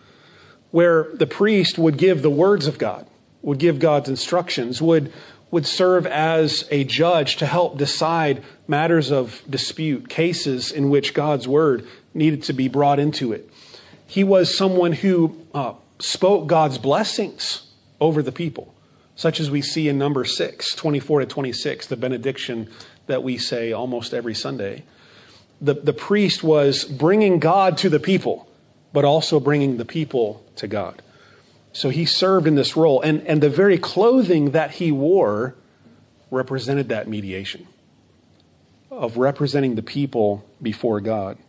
where 0.72 1.08
the 1.14 1.28
priest 1.28 1.78
would 1.78 1.98
give 1.98 2.22
the 2.22 2.30
words 2.30 2.68
of 2.68 2.78
God, 2.78 3.06
would 3.42 3.58
give 3.58 3.80
God's 3.80 4.10
instructions, 4.10 4.82
would 4.82 5.12
would 5.50 5.66
serve 5.66 6.06
as 6.06 6.68
a 6.72 6.84
judge 6.84 7.38
to 7.38 7.46
help 7.46 7.78
decide 7.78 8.44
matters 8.68 9.12
of 9.12 9.42
dispute, 9.50 10.10
cases 10.10 10.72
in 10.72 10.90
which 10.90 11.14
God's 11.14 11.48
word 11.48 11.88
needed 12.14 12.44
to 12.44 12.54
be 12.54 12.68
brought 12.68 13.00
into 13.00 13.32
it. 13.32 13.50
He 14.08 14.24
was 14.24 14.58
someone 14.58 14.92
who 14.92 15.38
uh, 15.54 15.74
spoke 16.00 16.48
God's 16.48 16.78
blessings 16.78 17.64
over 18.00 18.22
the 18.22 18.32
people, 18.32 18.74
such 19.18 19.40
as 19.40 19.52
we 19.52 19.62
see 19.62 19.90
in 19.90 19.98
number 19.98 20.24
6, 20.24 20.76
24 20.76 21.22
to 21.22 21.26
26, 21.26 21.88
the 21.88 21.98
benediction 21.98 22.70
that 23.08 23.24
we 23.24 23.38
say 23.38 23.74
almost 23.74 24.14
every 24.14 24.36
Sunday. 24.36 24.84
The, 25.60 25.74
the 25.74 25.92
priest 25.92 26.44
was 26.44 26.86
bringing 26.86 27.40
God 27.40 27.80
to 27.80 27.90
the 27.90 28.00
people, 28.00 28.48
but 28.94 29.04
also 29.04 29.40
bringing 29.40 29.78
the 29.78 29.86
people 29.86 30.46
to 30.58 30.68
God. 30.68 31.02
So 31.74 31.90
he 31.90 32.06
served 32.06 32.46
in 32.46 32.54
this 32.54 32.78
role. 32.78 33.02
And, 33.02 33.26
and 33.26 33.42
the 33.42 33.50
very 33.50 33.80
clothing 33.80 34.52
that 34.52 34.72
he 34.72 34.92
wore 34.92 35.56
represented 36.30 36.90
that 36.90 37.08
mediation 37.08 37.68
of 38.92 39.18
representing 39.18 39.76
the 39.76 39.84
people 39.84 40.46
before 40.62 41.02
God. 41.02 41.40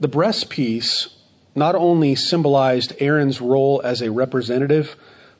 The 0.00 0.08
breastpiece 0.08 1.12
not 1.54 1.76
only 1.76 2.16
symbolized 2.16 2.92
Aaron's 2.98 3.40
role 3.40 3.80
as 3.84 4.02
a 4.02 4.10
representative, 4.10 4.96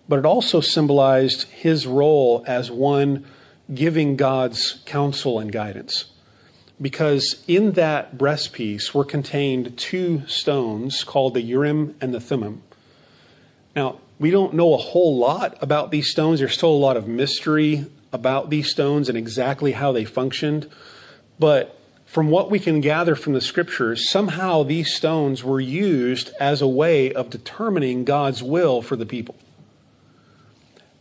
but 0.09 0.19
it 0.19 0.27
also 0.27 0.61
symbolized 0.61 1.45
his 1.45 1.87
role 1.87 2.45
as 2.47 2.71
one 2.71 3.25
giving 3.73 4.17
God's 4.17 4.81
counsel 4.87 5.39
and 5.39 5.51
guidance. 5.51 6.07
Because 6.81 7.43
in 7.49 7.73
that 7.73 8.19
breastpiece 8.19 8.93
were 8.93 9.05
contained 9.05 9.77
two 9.79 10.27
stones 10.27 11.05
called 11.05 11.35
the 11.35 11.43
Urim 11.43 11.97
and 12.01 12.13
the 12.13 12.21
Thummim. 12.21 12.63
Now, 13.75 13.99
we 14.19 14.31
don't 14.31 14.55
know 14.55 14.75
a 14.75 14.79
whole 14.79 15.19
lot 15.19 15.57
about 15.61 15.91
these 15.91 16.11
stones. 16.11 16.41
There's 16.41 16.55
still 16.55 16.71
a 16.71 16.73
lot 16.73 16.97
of 16.97 17.09
mystery 17.09 17.87
about 18.13 18.51
these 18.51 18.71
stones 18.71 19.09
and 19.09 19.19
exactly 19.19 19.73
how 19.73 19.93
they 19.93 20.05
functioned. 20.05 20.71
But 21.39 21.79
from 22.07 22.31
what 22.31 22.51
we 22.51 22.59
can 22.59 22.81
gather 22.81 23.15
from 23.15 23.35
the 23.35 23.41
scriptures, 23.41 24.09
somehow 24.09 24.63
these 24.63 24.95
stones 24.95 25.45
were 25.45 25.61
used 25.61 26.31
as 26.41 26.63
a 26.63 26.69
way 26.69 27.13
of 27.13 27.31
determining 27.31 28.05
God's 28.05 28.43
will 28.43 28.81
for 28.81 28.97
the 28.97 29.05
people, 29.05 29.35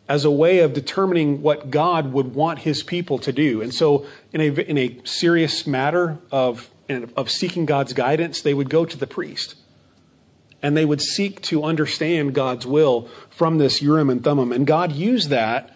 as 0.08 0.26
a 0.26 0.32
way 0.32 0.60
of 0.60 0.74
determining 0.74 1.42
what 1.42 1.72
God 1.72 2.14
would 2.14 2.36
want 2.36 2.60
his 2.60 2.84
people 2.84 3.18
to 3.20 3.32
do. 3.32 3.62
And 3.62 3.74
so, 3.74 4.06
in 4.34 4.42
a, 4.42 4.46
in 4.46 4.78
a 4.78 5.00
serious 5.04 5.66
matter 5.66 6.20
of, 6.32 6.70
of 6.90 7.30
seeking 7.32 7.66
God's 7.66 7.94
guidance, 7.94 8.42
they 8.42 8.54
would 8.54 8.70
go 8.70 8.86
to 8.86 8.98
the 8.98 9.08
priest 9.08 9.56
and 10.66 10.76
they 10.76 10.86
would 10.86 11.00
seek 11.00 11.42
to 11.44 11.64
understand 11.64 12.34
God's 12.34 12.66
will 12.66 13.08
from 13.30 13.60
this 13.60 13.84
Urim 13.84 14.10
and 14.10 14.24
Thummim. 14.24 14.52
And 14.52 14.66
God 14.66 14.92
used 14.92 15.30
that. 15.30 15.76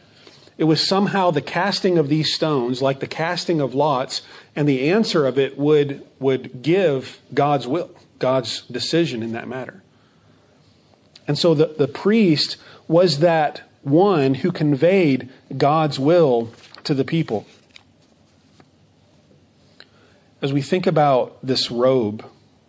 It 0.58 0.64
was 0.64 0.86
somehow 0.86 1.30
the 1.30 1.44
casting 1.44 2.00
of 2.00 2.10
these 2.10 2.34
stones, 2.34 2.82
like 2.82 3.00
the 3.00 3.06
casting 3.06 3.62
of 3.62 3.76
lots, 3.76 4.24
and 4.56 4.68
the 4.68 4.90
answer 4.90 5.28
of 5.28 5.38
it 5.38 5.60
would, 5.60 6.06
would 6.20 6.64
give 6.64 7.20
God's 7.34 7.68
will, 7.68 7.92
God's 8.18 8.64
decision 8.64 9.22
in 9.22 9.32
that 9.34 9.48
matter. 9.48 9.84
And 11.28 11.38
so 11.38 11.54
the, 11.54 11.68
the 11.68 11.88
priest 11.88 12.58
was 12.88 13.20
that 13.20 13.69
one 13.90 14.36
who 14.36 14.52
conveyed 14.52 15.30
God's 15.58 16.00
will 16.00 16.52
to 16.84 16.94
the 16.94 17.06
people. 17.06 17.46
As 20.42 20.54
we 20.54 20.62
think 20.62 20.88
about 20.88 21.38
this 21.46 21.70
robe, 21.70 22.26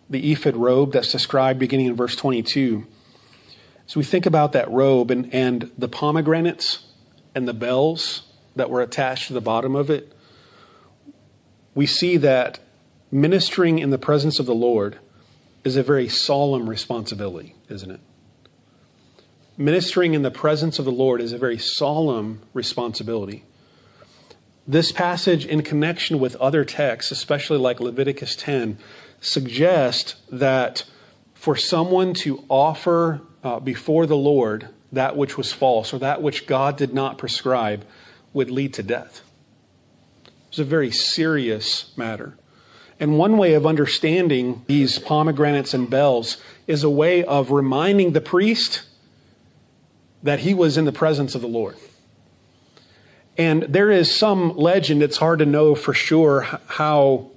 the 0.09 0.31
ephod 0.31 0.55
robe 0.57 0.91
that's 0.91 1.11
described 1.11 1.59
beginning 1.59 1.85
in 1.87 1.95
verse 1.95 2.15
22. 2.15 2.85
as 3.87 3.95
we 3.95 4.03
think 4.03 4.25
about 4.25 4.51
that 4.51 4.69
robe 4.69 5.09
and, 5.09 5.33
and 5.33 5.71
the 5.77 5.87
pomegranates 5.87 6.85
and 7.33 7.47
the 7.47 7.53
bells 7.53 8.23
that 8.55 8.69
were 8.69 8.81
attached 8.81 9.27
to 9.27 9.33
the 9.33 9.41
bottom 9.41 9.75
of 9.75 9.89
it. 9.89 10.13
We 11.73 11.85
see 11.85 12.17
that 12.17 12.59
ministering 13.09 13.79
in 13.79 13.89
the 13.89 13.97
presence 13.97 14.39
of 14.39 14.45
the 14.45 14.55
Lord 14.55 14.99
is 15.63 15.77
a 15.77 15.83
very 15.83 16.09
solemn 16.09 16.69
responsibility, 16.69 17.55
isn't 17.69 17.91
it? 17.91 17.99
Ministering 19.57 20.13
in 20.13 20.21
the 20.21 20.31
presence 20.31 20.79
of 20.79 20.85
the 20.85 20.91
Lord 20.91 21.21
is 21.21 21.33
a 21.33 21.37
very 21.37 21.57
solemn 21.57 22.41
responsibility. 22.53 23.43
This 24.67 24.91
passage, 24.91 25.45
in 25.45 25.63
connection 25.63 26.19
with 26.19 26.35
other 26.37 26.63
texts, 26.63 27.11
especially 27.11 27.57
like 27.57 27.79
Leviticus 27.79 28.35
10, 28.35 28.77
suggest 29.19 30.15
that 30.31 30.85
for 31.33 31.55
someone 31.55 32.13
to 32.13 32.43
offer 32.47 33.21
uh, 33.43 33.59
before 33.59 34.05
the 34.05 34.15
Lord 34.15 34.69
that 34.91 35.17
which 35.17 35.37
was 35.37 35.51
false 35.51 35.93
or 35.93 35.99
that 35.99 36.21
which 36.21 36.47
God 36.47 36.77
did 36.77 36.93
not 36.93 37.17
prescribe 37.17 37.85
would 38.33 38.49
lead 38.49 38.73
to 38.75 38.83
death. 38.83 39.21
It's 40.49 40.59
a 40.59 40.63
very 40.63 40.91
serious 40.91 41.91
matter. 41.97 42.37
And 42.99 43.17
one 43.17 43.37
way 43.37 43.53
of 43.53 43.65
understanding 43.65 44.63
these 44.67 44.99
pomegranates 44.99 45.73
and 45.73 45.89
bells 45.89 46.37
is 46.67 46.83
a 46.83 46.89
way 46.89 47.23
of 47.23 47.51
reminding 47.51 48.11
the 48.11 48.21
priest 48.21 48.83
that 50.23 50.39
he 50.39 50.53
was 50.53 50.77
in 50.77 50.85
the 50.85 50.91
presence 50.91 51.35
of 51.35 51.41
the 51.41 51.47
Lord. 51.47 51.75
And 53.37 53.63
there 53.63 53.89
is 53.89 54.13
some 54.13 54.55
legend, 54.57 55.01
it's 55.01 55.17
hard 55.17 55.39
to 55.39 55.45
know 55.45 55.75
for 55.75 55.93
sure 55.93 56.41
how 56.67 57.31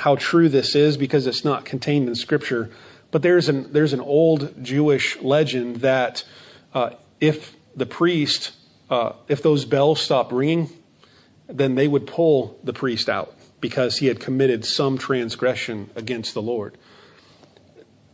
how 0.00 0.16
true 0.16 0.48
this 0.48 0.74
is 0.74 0.96
because 0.96 1.26
it's 1.26 1.44
not 1.44 1.66
contained 1.66 2.08
in 2.08 2.14
Scripture. 2.14 2.70
But 3.10 3.20
there's 3.20 3.50
an, 3.50 3.72
there's 3.72 3.92
an 3.92 4.00
old 4.00 4.64
Jewish 4.64 5.20
legend 5.20 5.76
that 5.76 6.24
uh, 6.72 6.90
if 7.20 7.54
the 7.76 7.84
priest, 7.84 8.52
uh, 8.88 9.12
if 9.28 9.42
those 9.42 9.66
bells 9.66 10.00
stopped 10.00 10.32
ringing, 10.32 10.70
then 11.48 11.74
they 11.74 11.86
would 11.86 12.06
pull 12.06 12.58
the 12.64 12.72
priest 12.72 13.10
out 13.10 13.34
because 13.60 13.98
he 13.98 14.06
had 14.06 14.20
committed 14.20 14.64
some 14.64 14.96
transgression 14.96 15.90
against 15.94 16.32
the 16.32 16.40
Lord. 16.40 16.78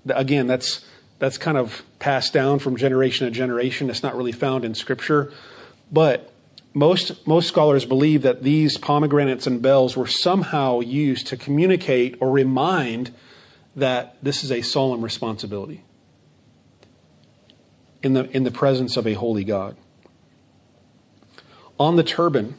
Again, 0.09 0.49
that's, 0.49 0.85
that's 1.19 1.39
kind 1.39 1.57
of 1.57 1.83
passed 1.99 2.33
down 2.33 2.59
from 2.59 2.77
generation 2.77 3.27
to 3.27 3.31
generation. 3.31 3.89
It's 3.91 4.03
not 4.03 4.17
really 4.17 4.33
found 4.33 4.65
in 4.65 4.75
Scripture. 4.75 5.33
But 5.91 6.33
most, 6.75 7.27
most 7.27 7.49
scholars 7.49 7.87
believe 7.87 8.23
that 8.23 8.43
these 8.43 8.77
pomegranates 8.77 9.47
and 9.47 9.63
bells 9.63 9.97
were 9.97 10.07
somehow 10.07 10.81
used 10.81 11.27
to 11.29 11.37
communicate 11.37 12.17
or 12.21 12.31
remind 12.31 13.15
that 13.75 14.17
this 14.23 14.45
is 14.45 14.53
a 14.53 14.63
solemn 14.63 15.03
responsibility 15.03 15.85
in 18.03 18.13
the, 18.13 18.31
in 18.37 18.45
the 18.45 18.51
presence 18.51 18.97
of 18.97 19.07
a 19.07 19.15
holy 19.15 19.45
God. 19.45 19.77
On 21.79 21.97
the 21.97 22.05
turban 22.05 22.57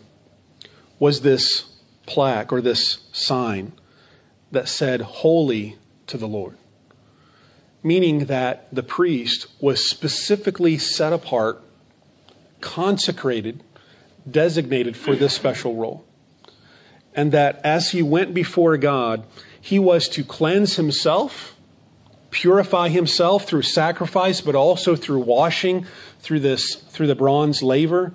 was 1.00 1.22
this 1.22 1.66
plaque 2.06 2.52
or 2.52 2.62
this 2.62 3.00
sign 3.12 3.74
that 4.52 4.68
said, 4.68 5.02
Holy 5.02 5.78
to 6.08 6.18
the 6.18 6.28
Lord, 6.28 6.58
meaning 7.84 8.26
that 8.26 8.68
the 8.74 8.84
priest 8.84 9.48
was 9.60 9.90
specifically 9.90 10.78
set 10.78 11.14
apart, 11.14 11.62
consecrated, 12.62 13.64
designated 14.30 14.98
for 14.98 15.16
this 15.16 15.34
special 15.34 15.76
role. 15.76 16.06
And 17.16 17.32
that 17.32 17.60
as 17.64 17.92
he 17.92 18.02
went 18.02 18.34
before 18.34 18.78
God, 18.78 19.24
he 19.60 19.80
was 19.80 20.08
to 20.10 20.24
cleanse 20.24 20.76
himself, 20.76 21.56
purify 22.30 22.90
himself 22.90 23.46
through 23.46 23.64
sacrifice, 23.64 24.42
but 24.42 24.56
also 24.56 24.96
through 24.96 25.20
washing 25.20 25.86
through 26.20 26.40
this 26.42 26.76
through 26.76 27.08
the 27.08 27.16
bronze 27.16 27.64
laver 27.64 28.14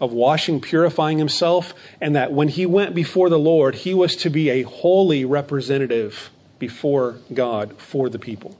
of 0.00 0.12
washing, 0.12 0.60
purifying 0.60 1.18
himself, 1.18 1.74
and 2.00 2.14
that 2.14 2.32
when 2.32 2.48
he 2.48 2.64
went 2.64 2.94
before 2.94 3.28
the 3.28 3.38
Lord, 3.38 3.74
he 3.74 3.94
was 3.94 4.14
to 4.16 4.30
be 4.30 4.48
a 4.48 4.62
holy 4.62 5.24
representative 5.24 6.30
before 6.58 7.16
God 7.34 7.76
for 7.78 8.08
the 8.08 8.18
people. 8.18 8.56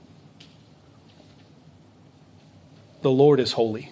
The 3.01 3.11
Lord 3.11 3.39
is 3.39 3.53
holy. 3.53 3.91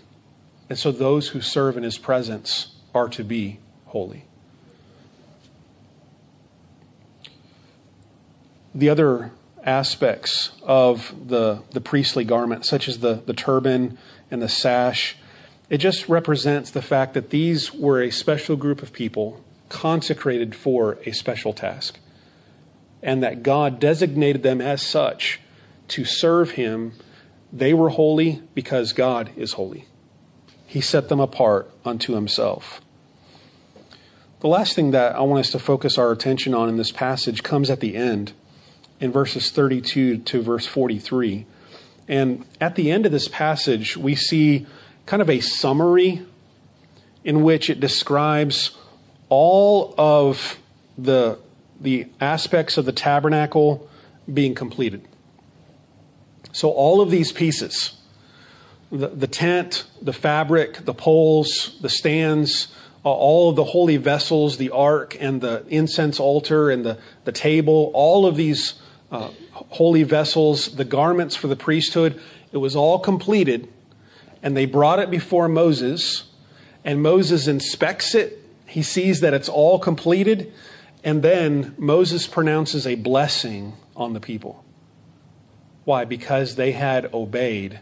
And 0.70 0.78
so 0.78 0.92
those 0.92 1.30
who 1.30 1.42
serve 1.42 1.78
in 1.78 1.84
his 1.84 1.98
presence 1.98 2.76
are 2.94 3.08
to 3.10 3.24
be 3.24 3.60
holy. 3.86 4.26
The 8.76 8.90
other 8.90 9.32
aspects 9.64 10.52
of 10.62 11.14
the, 11.28 11.64
the 11.72 11.82
priestly 11.82 12.24
garment, 12.24 12.66
such 12.66 12.88
as 12.88 13.00
the, 13.00 13.16
the 13.26 13.34
turban 13.34 13.98
and 14.30 14.42
the 14.42 14.50
sash, 14.50 15.16
it 15.70 15.80
just 15.80 16.08
represents 16.08 16.72
the 16.72 16.82
fact 16.82 17.14
that 17.14 17.30
these 17.30 17.74
were 17.74 18.02
a 18.02 18.12
special 18.12 18.56
group 18.56 18.82
of 18.82 18.94
people 18.94 19.44
consecrated 19.70 20.56
for 20.56 20.98
a 21.06 21.12
special 21.12 21.54
task, 21.54 22.00
and 23.04 23.22
that 23.22 23.44
God 23.44 23.80
designated 23.80 24.44
them 24.44 24.62
as 24.62 24.82
such 24.82 25.42
to 25.90 26.06
serve 26.06 26.52
Him. 26.52 26.94
They 27.52 27.74
were 27.74 27.90
holy 27.90 28.42
because 28.54 28.94
God 28.94 29.32
is 29.38 29.54
holy. 29.54 29.86
He 30.66 30.82
set 30.82 31.10
them 31.10 31.20
apart 31.20 31.72
unto 31.86 32.14
Himself. 32.14 32.82
The 34.40 34.48
last 34.48 34.76
thing 34.76 34.92
that 34.92 35.16
I 35.16 35.22
want 35.22 35.40
us 35.40 35.52
to 35.52 35.60
focus 35.60 35.98
our 35.98 36.12
attention 36.12 36.54
on 36.54 36.70
in 36.70 36.78
this 36.78 36.92
passage 36.92 37.42
comes 37.42 37.70
at 37.70 37.80
the 37.80 37.96
end, 37.96 38.34
in 39.00 39.12
verses 39.12 39.50
32 39.50 40.20
to 40.20 40.42
verse 40.42 40.66
43. 40.66 41.46
And 42.08 42.46
at 42.62 42.76
the 42.76 42.92
end 42.92 43.06
of 43.06 43.12
this 43.12 43.28
passage, 43.28 43.98
we 43.98 44.16
see 44.16 44.68
kind 45.06 45.22
of 45.22 45.30
a 45.30 45.40
summary 45.40 46.22
in 47.24 47.44
which 47.44 47.70
it 47.70 47.80
describes 47.80 48.78
all 49.30 49.94
of 49.98 50.60
the, 50.98 51.40
the 51.82 52.08
aspects 52.22 52.78
of 52.78 52.86
the 52.86 52.92
tabernacle 52.92 53.90
being 54.32 54.54
completed. 54.54 55.02
So, 56.58 56.72
all 56.72 57.02
of 57.02 57.12
these 57.12 57.32
pieces 57.32 57.94
the, 58.92 59.10
the 59.10 59.28
tent, 59.28 59.86
the 60.02 60.14
fabric, 60.14 60.86
the 60.86 60.94
poles, 60.94 61.78
the 61.82 61.90
stands, 61.90 62.70
uh, 63.06 63.12
all 63.12 63.50
of 63.50 63.56
the 63.56 63.66
holy 63.66 63.98
vessels, 63.98 64.58
the 64.58 64.70
ark, 64.72 65.16
and 65.20 65.42
the 65.42 65.66
incense 65.68 66.20
altar, 66.20 66.72
and 66.72 66.86
the, 66.86 66.98
the 67.26 67.32
table, 67.32 67.92
all 67.94 68.26
of 68.26 68.38
these 68.38 68.76
uh, 69.12 69.30
holy 69.52 70.04
vessels, 70.04 70.76
the 70.76 70.86
garments 70.86 71.36
for 71.36 71.48
the 71.48 71.56
priesthood, 71.56 72.20
it 72.52 72.58
was 72.58 72.76
all 72.76 72.98
completed 72.98 73.68
and 74.42 74.56
they 74.56 74.66
brought 74.66 75.00
it 75.00 75.10
before 75.10 75.48
Moses, 75.48 76.24
and 76.86 77.02
Moses 77.02 77.48
inspects 77.48 78.16
it. 78.16 78.44
He 78.66 78.82
sees 78.82 79.20
that 79.22 79.34
it's 79.34 79.50
all 79.50 79.80
completed, 79.80 80.54
and 81.04 81.22
then 81.22 81.76
Moses 81.78 82.28
pronounces 82.28 82.86
a 82.88 82.96
blessing 82.96 83.74
on 83.96 84.14
the 84.14 84.20
people. 84.20 84.64
Why? 85.88 86.04
Because 86.04 86.56
they 86.56 86.74
had 86.74 87.14
obeyed 87.14 87.80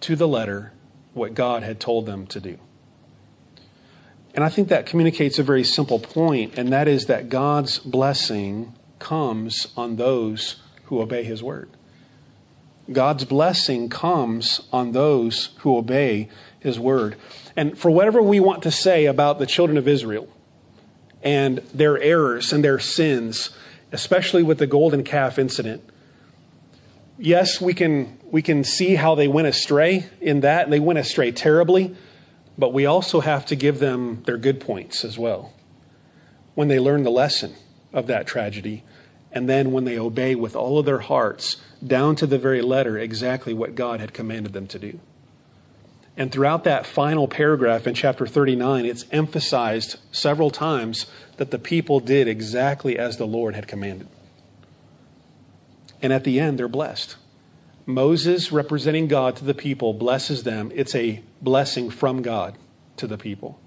to 0.00 0.16
the 0.16 0.26
letter 0.26 0.72
what 1.12 1.34
God 1.34 1.62
had 1.62 1.78
told 1.78 2.06
them 2.06 2.26
to 2.28 2.40
do. 2.40 2.56
And 4.34 4.42
I 4.42 4.48
think 4.48 4.68
that 4.68 4.86
communicates 4.86 5.38
a 5.38 5.42
very 5.42 5.62
simple 5.62 5.98
point, 5.98 6.56
and 6.56 6.72
that 6.72 6.88
is 6.88 7.04
that 7.04 7.28
God's 7.28 7.80
blessing 7.80 8.72
comes 8.98 9.66
on 9.76 9.96
those 9.96 10.62
who 10.84 11.02
obey 11.02 11.22
his 11.22 11.42
word. 11.42 11.68
God's 12.90 13.26
blessing 13.26 13.90
comes 13.90 14.62
on 14.72 14.92
those 14.92 15.50
who 15.58 15.76
obey 15.76 16.30
his 16.60 16.80
word. 16.80 17.16
And 17.54 17.76
for 17.76 17.90
whatever 17.90 18.22
we 18.22 18.40
want 18.40 18.62
to 18.62 18.70
say 18.70 19.04
about 19.04 19.38
the 19.38 19.44
children 19.44 19.76
of 19.76 19.86
Israel 19.86 20.28
and 21.22 21.58
their 21.74 22.00
errors 22.00 22.54
and 22.54 22.64
their 22.64 22.78
sins, 22.78 23.50
especially 23.92 24.42
with 24.42 24.56
the 24.56 24.66
golden 24.66 25.04
calf 25.04 25.38
incident, 25.38 25.82
yes, 27.18 27.60
we 27.60 27.74
can, 27.74 28.18
we 28.30 28.42
can 28.42 28.64
see 28.64 28.94
how 28.94 29.14
they 29.14 29.28
went 29.28 29.48
astray 29.48 30.06
in 30.20 30.40
that, 30.40 30.70
they 30.70 30.80
went 30.80 30.98
astray 30.98 31.32
terribly, 31.32 31.94
but 32.56 32.72
we 32.72 32.86
also 32.86 33.20
have 33.20 33.46
to 33.46 33.56
give 33.56 33.78
them 33.78 34.22
their 34.24 34.38
good 34.38 34.60
points 34.60 35.04
as 35.04 35.18
well. 35.18 35.52
When 36.54 36.68
they 36.68 36.80
learn 36.80 37.02
the 37.02 37.10
lesson 37.10 37.54
of 37.92 38.06
that 38.06 38.26
tragedy, 38.26 38.84
and 39.30 39.48
then 39.48 39.72
when 39.72 39.84
they 39.84 39.98
obey 39.98 40.34
with 40.34 40.56
all 40.56 40.78
of 40.78 40.86
their 40.86 40.98
hearts 41.00 41.56
down 41.86 42.16
to 42.16 42.26
the 42.26 42.38
very 42.38 42.62
letter 42.62 42.98
exactly 42.98 43.54
what 43.54 43.74
God 43.74 44.00
had 44.00 44.14
commanded 44.14 44.52
them 44.52 44.66
to 44.68 44.78
do. 44.78 44.98
And 46.16 46.32
throughout 46.32 46.64
that 46.64 46.84
final 46.84 47.28
paragraph 47.28 47.86
in 47.86 47.94
chapter 47.94 48.26
39, 48.26 48.84
it's 48.84 49.04
emphasized 49.12 49.98
several 50.10 50.50
times 50.50 51.06
that 51.36 51.52
the 51.52 51.60
people 51.60 52.00
did 52.00 52.26
exactly 52.26 52.98
as 52.98 53.18
the 53.18 53.26
Lord 53.26 53.54
had 53.54 53.68
commanded. 53.68 54.08
And 56.00 56.12
at 56.12 56.24
the 56.24 56.38
end, 56.38 56.58
they're 56.58 56.68
blessed. 56.68 57.16
Moses, 57.86 58.52
representing 58.52 59.08
God 59.08 59.36
to 59.36 59.44
the 59.44 59.54
people, 59.54 59.94
blesses 59.94 60.42
them. 60.42 60.70
It's 60.74 60.94
a 60.94 61.22
blessing 61.40 61.90
from 61.90 62.22
God 62.22 62.56
to 62.98 63.06
the 63.06 63.18
people. 63.18 63.58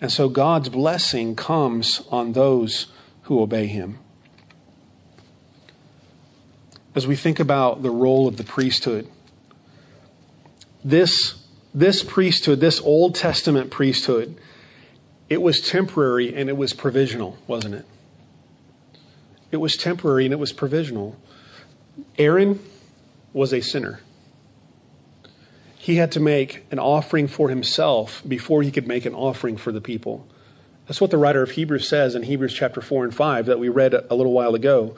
And 0.00 0.10
so 0.10 0.28
God's 0.28 0.68
blessing 0.68 1.36
comes 1.36 2.02
on 2.10 2.32
those 2.32 2.86
who 3.22 3.40
obey 3.40 3.66
him 3.66 3.98
as 6.94 7.06
we 7.06 7.16
think 7.16 7.40
about 7.40 7.82
the 7.82 7.90
role 7.90 8.28
of 8.28 8.36
the 8.36 8.44
priesthood. 8.44 9.08
This, 10.84 11.34
this 11.74 12.02
priesthood, 12.02 12.60
this 12.60 12.80
Old 12.80 13.14
Testament 13.14 13.70
priesthood, 13.70 14.36
it 15.28 15.42
was 15.42 15.60
temporary 15.60 16.34
and 16.34 16.48
it 16.48 16.56
was 16.56 16.72
provisional, 16.72 17.38
wasn't 17.46 17.74
it? 17.74 17.86
It 19.54 19.60
was 19.60 19.76
temporary 19.76 20.24
and 20.24 20.32
it 20.32 20.38
was 20.38 20.52
provisional. 20.52 21.16
Aaron 22.18 22.58
was 23.32 23.52
a 23.52 23.60
sinner. 23.60 24.00
He 25.76 25.96
had 25.96 26.12
to 26.12 26.20
make 26.20 26.64
an 26.70 26.78
offering 26.78 27.28
for 27.28 27.48
himself 27.48 28.22
before 28.26 28.62
he 28.62 28.70
could 28.70 28.88
make 28.88 29.06
an 29.06 29.14
offering 29.14 29.56
for 29.56 29.70
the 29.70 29.80
people. 29.80 30.26
That's 30.86 31.00
what 31.00 31.10
the 31.10 31.18
writer 31.18 31.42
of 31.42 31.52
Hebrews 31.52 31.88
says 31.88 32.14
in 32.14 32.24
Hebrews 32.24 32.52
chapter 32.52 32.80
4 32.80 33.04
and 33.04 33.14
5 33.14 33.46
that 33.46 33.58
we 33.58 33.68
read 33.68 33.94
a 33.94 34.14
little 34.14 34.32
while 34.32 34.54
ago 34.54 34.96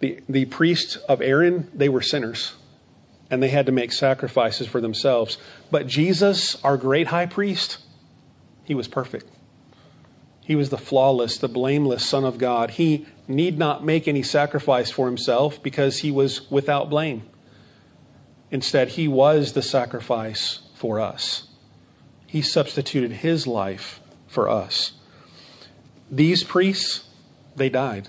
the, 0.00 0.20
the 0.28 0.44
priests 0.46 0.96
of 0.96 1.20
Aaron, 1.22 1.70
they 1.74 1.88
were 1.88 2.02
sinners 2.02 2.54
and 3.30 3.42
they 3.42 3.48
had 3.48 3.66
to 3.66 3.72
make 3.72 3.92
sacrifices 3.92 4.66
for 4.68 4.80
themselves. 4.80 5.38
But 5.70 5.86
Jesus, 5.86 6.62
our 6.62 6.76
great 6.76 7.08
high 7.08 7.26
priest, 7.26 7.78
he 8.64 8.74
was 8.74 8.88
perfect. 8.88 9.28
He 10.46 10.54
was 10.54 10.70
the 10.70 10.78
flawless, 10.78 11.38
the 11.38 11.48
blameless 11.48 12.06
Son 12.06 12.24
of 12.24 12.38
God. 12.38 12.70
He 12.70 13.04
need 13.26 13.58
not 13.58 13.84
make 13.84 14.06
any 14.06 14.22
sacrifice 14.22 14.92
for 14.92 15.06
himself 15.06 15.60
because 15.60 15.98
he 15.98 16.12
was 16.12 16.48
without 16.48 16.88
blame. 16.88 17.24
Instead, 18.52 18.90
he 18.90 19.08
was 19.08 19.54
the 19.54 19.62
sacrifice 19.62 20.60
for 20.72 21.00
us. 21.00 21.48
He 22.28 22.42
substituted 22.42 23.10
his 23.10 23.48
life 23.48 24.00
for 24.28 24.48
us. 24.48 24.92
These 26.12 26.44
priests, 26.44 27.08
they 27.56 27.68
died. 27.68 28.08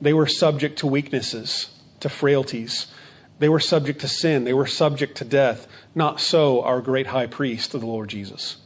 They 0.00 0.12
were 0.12 0.28
subject 0.28 0.78
to 0.78 0.86
weaknesses, 0.86 1.68
to 1.98 2.08
frailties. 2.08 2.86
They 3.40 3.48
were 3.48 3.58
subject 3.58 4.02
to 4.02 4.08
sin. 4.08 4.44
They 4.44 4.54
were 4.54 4.68
subject 4.68 5.16
to 5.16 5.24
death. 5.24 5.66
Not 5.96 6.20
so 6.20 6.62
our 6.62 6.80
great 6.80 7.08
high 7.08 7.26
priest, 7.26 7.72
the 7.72 7.78
Lord 7.78 8.08
Jesus. 8.08 8.58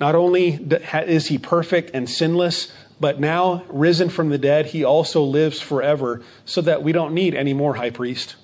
Not 0.00 0.14
only 0.14 0.52
is 0.52 1.28
he 1.28 1.38
perfect 1.38 1.90
and 1.94 2.08
sinless, 2.08 2.72
but 3.00 3.20
now 3.20 3.64
risen 3.68 4.08
from 4.08 4.28
the 4.28 4.38
dead, 4.38 4.66
he 4.66 4.84
also 4.84 5.22
lives 5.22 5.60
forever 5.60 6.22
so 6.44 6.60
that 6.60 6.82
we 6.82 6.92
don't 6.92 7.14
need 7.14 7.34
any 7.34 7.52
more 7.52 7.74
high 7.74 7.90
priest. 7.90 8.36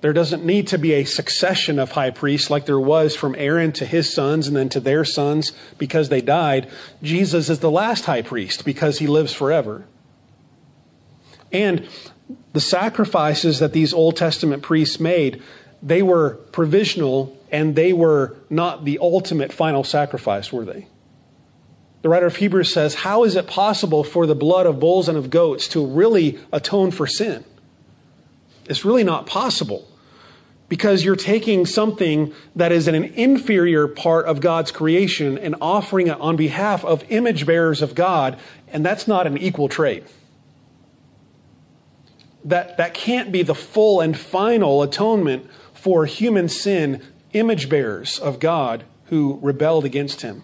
There 0.00 0.12
doesn't 0.14 0.44
need 0.44 0.68
to 0.68 0.78
be 0.78 0.94
a 0.94 1.04
succession 1.04 1.78
of 1.78 1.92
high 1.92 2.10
priests 2.10 2.48
like 2.48 2.64
there 2.64 2.80
was 2.80 3.14
from 3.14 3.34
Aaron 3.36 3.72
to 3.72 3.84
his 3.84 4.12
sons 4.12 4.48
and 4.48 4.56
then 4.56 4.70
to 4.70 4.80
their 4.80 5.04
sons 5.04 5.52
because 5.76 6.08
they 6.08 6.22
died. 6.22 6.70
Jesus 7.02 7.50
is 7.50 7.58
the 7.58 7.70
last 7.70 8.06
high 8.06 8.22
priest 8.22 8.64
because 8.64 8.98
he 8.98 9.06
lives 9.06 9.34
forever. 9.34 9.84
And 11.52 11.86
the 12.52 12.60
sacrifices 12.60 13.58
that 13.58 13.72
these 13.72 13.92
Old 13.92 14.16
Testament 14.16 14.62
priests 14.62 14.98
made, 14.98 15.42
they 15.82 16.02
were 16.02 16.34
provisional 16.52 17.36
and 17.50 17.74
they 17.74 17.92
were 17.92 18.36
not 18.48 18.84
the 18.84 18.98
ultimate 19.00 19.52
final 19.52 19.84
sacrifice, 19.84 20.52
were 20.52 20.64
they? 20.64 20.86
The 22.02 22.08
writer 22.08 22.26
of 22.26 22.36
Hebrews 22.36 22.72
says, 22.72 22.94
How 22.94 23.24
is 23.24 23.36
it 23.36 23.46
possible 23.46 24.04
for 24.04 24.26
the 24.26 24.34
blood 24.34 24.66
of 24.66 24.80
bulls 24.80 25.08
and 25.08 25.18
of 25.18 25.30
goats 25.30 25.68
to 25.68 25.84
really 25.84 26.38
atone 26.52 26.90
for 26.90 27.06
sin? 27.06 27.44
It's 28.68 28.84
really 28.84 29.04
not 29.04 29.26
possible 29.26 29.86
because 30.68 31.04
you're 31.04 31.16
taking 31.16 31.66
something 31.66 32.32
that 32.54 32.70
is 32.70 32.86
an 32.86 32.94
inferior 32.94 33.88
part 33.88 34.26
of 34.26 34.40
God's 34.40 34.70
creation 34.70 35.36
and 35.36 35.56
offering 35.60 36.06
it 36.06 36.18
on 36.20 36.36
behalf 36.36 36.84
of 36.84 37.04
image 37.10 37.44
bearers 37.44 37.82
of 37.82 37.96
God, 37.96 38.38
and 38.68 38.86
that's 38.86 39.08
not 39.08 39.26
an 39.26 39.36
equal 39.36 39.68
trade. 39.68 40.04
That, 42.44 42.76
that 42.76 42.94
can't 42.94 43.32
be 43.32 43.42
the 43.42 43.54
full 43.54 44.00
and 44.00 44.16
final 44.16 44.82
atonement 44.82 45.50
for 45.80 46.04
human 46.04 46.46
sin, 46.46 47.02
image 47.32 47.70
bearers 47.70 48.18
of 48.18 48.38
God 48.38 48.84
who 49.06 49.38
rebelled 49.40 49.86
against 49.86 50.20
him. 50.20 50.42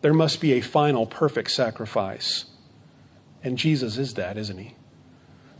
There 0.00 0.12
must 0.12 0.40
be 0.40 0.54
a 0.54 0.60
final, 0.60 1.06
perfect 1.06 1.52
sacrifice. 1.52 2.46
And 3.44 3.56
Jesus 3.56 3.96
is 3.96 4.14
that, 4.14 4.36
isn't 4.36 4.58
he? 4.58 4.74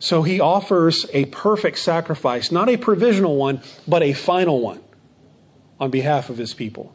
So 0.00 0.24
he 0.24 0.40
offers 0.40 1.06
a 1.12 1.26
perfect 1.26 1.78
sacrifice, 1.78 2.50
not 2.50 2.68
a 2.68 2.76
provisional 2.76 3.36
one, 3.36 3.62
but 3.86 4.02
a 4.02 4.12
final 4.12 4.60
one 4.60 4.82
on 5.78 5.90
behalf 5.90 6.28
of 6.28 6.36
his 6.36 6.52
people. 6.52 6.92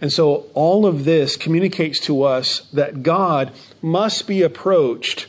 And 0.00 0.12
so 0.12 0.46
all 0.52 0.84
of 0.84 1.04
this 1.04 1.36
communicates 1.36 2.00
to 2.00 2.24
us 2.24 2.68
that 2.72 3.04
God 3.04 3.52
must 3.80 4.26
be 4.26 4.42
approached 4.42 5.28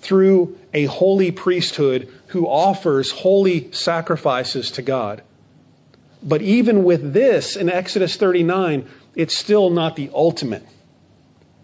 through 0.00 0.58
a 0.72 0.84
holy 0.86 1.30
priesthood 1.30 2.12
who 2.28 2.46
offers 2.46 3.10
holy 3.10 3.70
sacrifices 3.72 4.70
to 4.72 4.82
God. 4.82 5.22
But 6.22 6.42
even 6.42 6.84
with 6.84 7.12
this 7.12 7.56
in 7.56 7.70
Exodus 7.70 8.16
39, 8.16 8.88
it's 9.14 9.36
still 9.36 9.70
not 9.70 9.96
the 9.96 10.10
ultimate. 10.14 10.66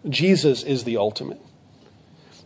Jesus 0.08 0.62
is 0.62 0.84
the 0.84 0.96
ultimate. 0.96 1.40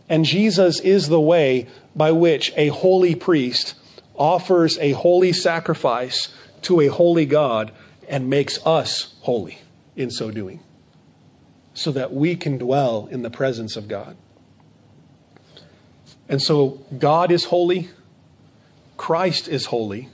And 0.09 0.25
Jesus 0.25 0.79
is 0.79 1.07
the 1.07 1.21
way 1.21 1.67
by 1.95 2.11
which 2.11 2.51
a 2.57 2.67
holy 2.67 3.15
priest 3.15 3.75
offers 4.15 4.77
a 4.79 4.91
holy 4.91 5.33
sacrifice 5.33 6.29
to 6.63 6.81
a 6.81 6.87
holy 6.87 7.25
God 7.25 7.71
and 8.07 8.29
makes 8.29 8.59
us 8.65 9.13
holy 9.21 9.59
in 9.95 10.11
so 10.11 10.31
doing, 10.31 10.59
so 11.73 11.91
that 11.91 12.13
we 12.13 12.35
can 12.35 12.57
dwell 12.57 13.07
in 13.09 13.21
the 13.21 13.29
presence 13.29 13.75
of 13.75 13.87
God. 13.87 14.17
And 16.31 16.41
so 16.41 16.79
God 16.97 17.29
is 17.29 17.43
holy, 17.43 17.89
Christ 18.95 19.49
is 19.49 19.65
holy. 19.65 20.07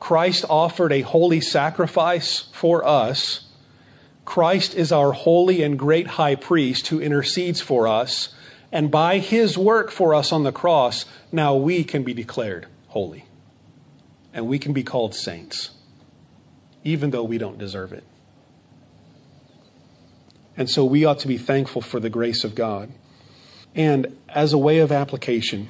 Christ 0.00 0.46
offered 0.48 0.90
a 0.90 1.02
holy 1.02 1.42
sacrifice 1.42 2.48
for 2.52 2.82
us. 2.86 3.44
Christ 4.24 4.74
is 4.74 4.90
our 4.90 5.12
holy 5.12 5.62
and 5.62 5.78
great 5.78 6.06
high 6.06 6.34
priest 6.34 6.86
who 6.86 7.00
intercedes 7.00 7.60
for 7.60 7.86
us. 7.86 8.30
And 8.72 8.90
by 8.90 9.18
his 9.18 9.58
work 9.58 9.90
for 9.90 10.14
us 10.14 10.32
on 10.32 10.44
the 10.44 10.52
cross, 10.52 11.04
now 11.30 11.54
we 11.54 11.84
can 11.84 12.04
be 12.04 12.14
declared 12.14 12.66
holy. 12.86 13.26
And 14.32 14.48
we 14.48 14.58
can 14.58 14.72
be 14.72 14.82
called 14.82 15.14
saints, 15.14 15.72
even 16.84 17.10
though 17.10 17.24
we 17.24 17.36
don't 17.36 17.58
deserve 17.58 17.92
it. 17.92 18.04
And 20.56 20.70
so 20.70 20.86
we 20.86 21.04
ought 21.04 21.18
to 21.18 21.28
be 21.28 21.36
thankful 21.36 21.82
for 21.82 22.00
the 22.00 22.10
grace 22.10 22.44
of 22.44 22.54
God. 22.54 22.90
And 23.78 24.18
as 24.28 24.52
a 24.52 24.58
way 24.58 24.80
of 24.80 24.90
application, 24.90 25.68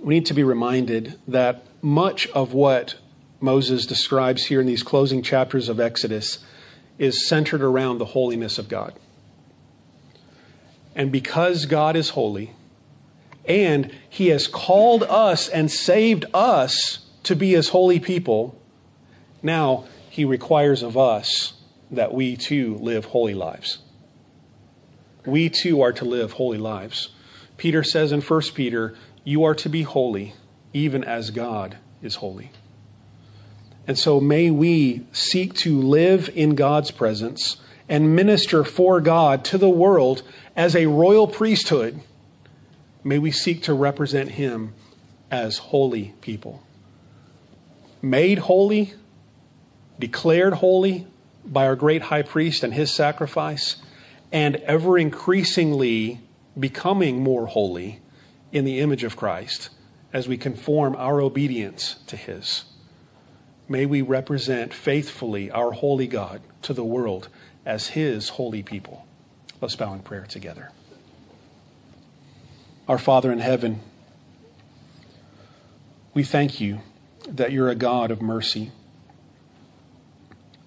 we 0.00 0.14
need 0.14 0.26
to 0.26 0.34
be 0.34 0.44
reminded 0.44 1.18
that 1.26 1.64
much 1.82 2.28
of 2.28 2.54
what 2.54 2.94
Moses 3.40 3.86
describes 3.86 4.46
here 4.46 4.60
in 4.60 4.68
these 4.68 4.84
closing 4.84 5.20
chapters 5.20 5.68
of 5.68 5.80
Exodus 5.80 6.38
is 6.96 7.26
centered 7.26 7.60
around 7.60 7.98
the 7.98 8.04
holiness 8.04 8.56
of 8.56 8.68
God. 8.68 8.94
And 10.94 11.10
because 11.10 11.66
God 11.66 11.96
is 11.96 12.10
holy, 12.10 12.52
and 13.46 13.90
he 14.08 14.28
has 14.28 14.46
called 14.46 15.02
us 15.02 15.48
and 15.48 15.72
saved 15.72 16.24
us 16.32 17.00
to 17.24 17.34
be 17.34 17.50
his 17.50 17.70
holy 17.70 17.98
people, 17.98 18.56
now 19.42 19.86
he 20.08 20.24
requires 20.24 20.84
of 20.84 20.96
us 20.96 21.54
that 21.90 22.14
we 22.14 22.36
too 22.36 22.76
live 22.76 23.06
holy 23.06 23.34
lives 23.34 23.78
we 25.26 25.48
too 25.48 25.82
are 25.82 25.92
to 25.92 26.04
live 26.04 26.32
holy 26.32 26.58
lives. 26.58 27.10
Peter 27.56 27.82
says 27.82 28.12
in 28.12 28.20
1 28.20 28.42
Peter, 28.54 28.94
You 29.24 29.44
are 29.44 29.54
to 29.56 29.68
be 29.68 29.82
holy, 29.82 30.34
even 30.72 31.04
as 31.04 31.30
God 31.30 31.76
is 32.02 32.16
holy. 32.16 32.50
And 33.86 33.98
so 33.98 34.20
may 34.20 34.50
we 34.50 35.06
seek 35.12 35.54
to 35.54 35.80
live 35.80 36.30
in 36.34 36.54
God's 36.54 36.90
presence 36.90 37.56
and 37.88 38.14
minister 38.14 38.62
for 38.64 39.00
God 39.00 39.44
to 39.46 39.58
the 39.58 39.68
world 39.68 40.22
as 40.54 40.76
a 40.76 40.86
royal 40.86 41.26
priesthood. 41.26 42.00
May 43.02 43.18
we 43.18 43.30
seek 43.30 43.62
to 43.64 43.74
represent 43.74 44.32
Him 44.32 44.74
as 45.30 45.58
holy 45.58 46.14
people. 46.20 46.62
Made 48.02 48.38
holy, 48.38 48.94
declared 49.98 50.54
holy 50.54 51.06
by 51.44 51.66
our 51.66 51.76
great 51.76 52.02
high 52.02 52.22
priest 52.22 52.62
and 52.62 52.74
his 52.74 52.92
sacrifice 52.92 53.76
and 54.32 54.56
ever 54.56 54.98
increasingly 54.98 56.20
becoming 56.58 57.22
more 57.22 57.46
holy 57.46 58.00
in 58.52 58.64
the 58.64 58.80
image 58.80 59.04
of 59.04 59.16
Christ 59.16 59.70
as 60.12 60.28
we 60.28 60.36
conform 60.36 60.96
our 60.96 61.20
obedience 61.20 61.96
to 62.06 62.16
His. 62.16 62.64
May 63.68 63.86
we 63.86 64.02
represent 64.02 64.74
faithfully 64.74 65.50
our 65.50 65.72
holy 65.72 66.06
God 66.06 66.42
to 66.62 66.72
the 66.72 66.84
world 66.84 67.28
as 67.64 67.88
His 67.88 68.30
holy 68.30 68.62
people. 68.62 69.06
Let's 69.60 69.76
bow 69.76 69.92
in 69.92 70.00
prayer 70.00 70.26
together. 70.26 70.70
Our 72.88 72.98
Father 72.98 73.30
in 73.30 73.38
heaven, 73.38 73.80
we 76.12 76.24
thank 76.24 76.60
you 76.60 76.80
that 77.28 77.52
you're 77.52 77.68
a 77.68 77.76
God 77.76 78.10
of 78.10 78.20
mercy, 78.20 78.72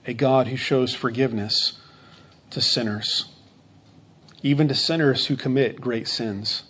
a 0.07 0.13
God 0.13 0.47
who 0.47 0.55
shows 0.55 0.93
forgiveness 0.93 1.73
to 2.51 2.61
sinners 2.61 3.32
even 4.43 4.67
to 4.67 4.75
sinners 4.75 5.27
who 5.27 5.35
commit 5.37 5.81
great 5.81 6.07
sins. 6.07 6.63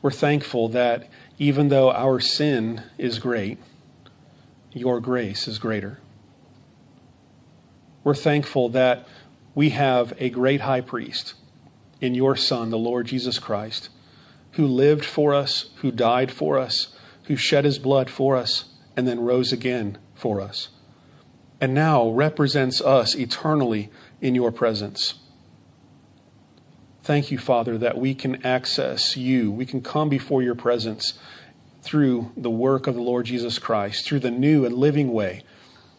We're 0.00 0.12
thankful 0.12 0.68
that 0.68 1.08
even 1.38 1.68
though 1.68 1.90
our 1.90 2.20
sin 2.20 2.84
is 2.96 3.18
great, 3.18 3.58
your 4.72 5.00
grace 5.00 5.48
is 5.48 5.58
greater. 5.58 5.98
We're 8.04 8.14
thankful 8.14 8.68
that 8.70 9.06
we 9.54 9.70
have 9.70 10.12
a 10.18 10.30
great 10.30 10.60
high 10.60 10.80
priest 10.80 11.34
in 12.00 12.14
your 12.14 12.36
Son, 12.36 12.70
the 12.70 12.78
Lord 12.78 13.06
Jesus 13.06 13.38
Christ, 13.38 13.88
who 14.52 14.66
lived 14.66 15.04
for 15.04 15.34
us, 15.34 15.70
who 15.76 15.90
died 15.90 16.30
for 16.30 16.58
us, 16.58 16.94
who 17.24 17.36
shed 17.36 17.64
his 17.64 17.78
blood 17.78 18.10
for 18.10 18.36
us, 18.36 18.66
and 18.96 19.08
then 19.08 19.20
rose 19.20 19.52
again 19.52 19.98
for 20.14 20.40
us, 20.40 20.68
and 21.60 21.74
now 21.74 22.08
represents 22.10 22.80
us 22.80 23.16
eternally 23.16 23.90
in 24.20 24.34
your 24.34 24.52
presence. 24.52 25.14
Thank 27.04 27.30
you, 27.30 27.36
Father, 27.36 27.76
that 27.76 27.98
we 27.98 28.14
can 28.14 28.46
access 28.46 29.14
you. 29.14 29.52
We 29.52 29.66
can 29.66 29.82
come 29.82 30.08
before 30.08 30.42
your 30.42 30.54
presence 30.54 31.12
through 31.82 32.32
the 32.34 32.48
work 32.48 32.86
of 32.86 32.94
the 32.94 33.02
Lord 33.02 33.26
Jesus 33.26 33.58
Christ, 33.58 34.06
through 34.06 34.20
the 34.20 34.30
new 34.30 34.64
and 34.64 34.74
living 34.74 35.12
way 35.12 35.42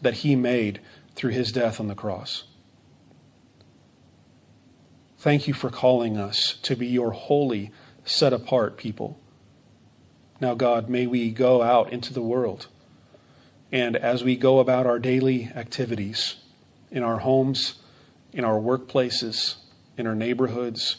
that 0.02 0.14
he 0.14 0.34
made 0.34 0.80
through 1.14 1.30
his 1.30 1.52
death 1.52 1.78
on 1.78 1.86
the 1.86 1.94
cross. 1.94 2.42
Thank 5.16 5.46
you 5.46 5.54
for 5.54 5.70
calling 5.70 6.16
us 6.16 6.58
to 6.62 6.74
be 6.74 6.88
your 6.88 7.12
holy, 7.12 7.70
set 8.04 8.32
apart 8.32 8.76
people. 8.76 9.16
Now, 10.40 10.54
God, 10.54 10.88
may 10.88 11.06
we 11.06 11.30
go 11.30 11.62
out 11.62 11.92
into 11.92 12.12
the 12.12 12.20
world. 12.20 12.66
And 13.70 13.94
as 13.94 14.24
we 14.24 14.34
go 14.34 14.58
about 14.58 14.86
our 14.86 14.98
daily 14.98 15.52
activities 15.54 16.34
in 16.90 17.04
our 17.04 17.18
homes, 17.18 17.76
in 18.32 18.44
our 18.44 18.58
workplaces, 18.58 19.58
in 19.96 20.06
our 20.06 20.14
neighborhoods, 20.14 20.96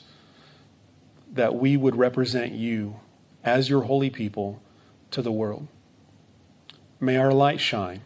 that 1.31 1.55
we 1.55 1.77
would 1.77 1.95
represent 1.95 2.53
you 2.53 2.99
as 3.43 3.69
your 3.69 3.83
holy 3.83 4.10
people 4.10 4.62
to 5.12 5.21
the 5.21 5.31
world. 5.31 5.67
May 6.99 7.17
our 7.17 7.31
light 7.31 7.60
shine 7.60 8.01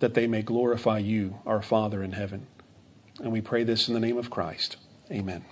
that 0.00 0.14
they 0.14 0.26
may 0.26 0.42
glorify 0.42 0.98
you, 0.98 1.38
our 1.46 1.62
Father 1.62 2.02
in 2.02 2.12
heaven. 2.12 2.46
And 3.20 3.32
we 3.32 3.40
pray 3.40 3.64
this 3.64 3.88
in 3.88 3.94
the 3.94 4.00
name 4.00 4.18
of 4.18 4.30
Christ. 4.30 4.76
Amen. 5.10 5.44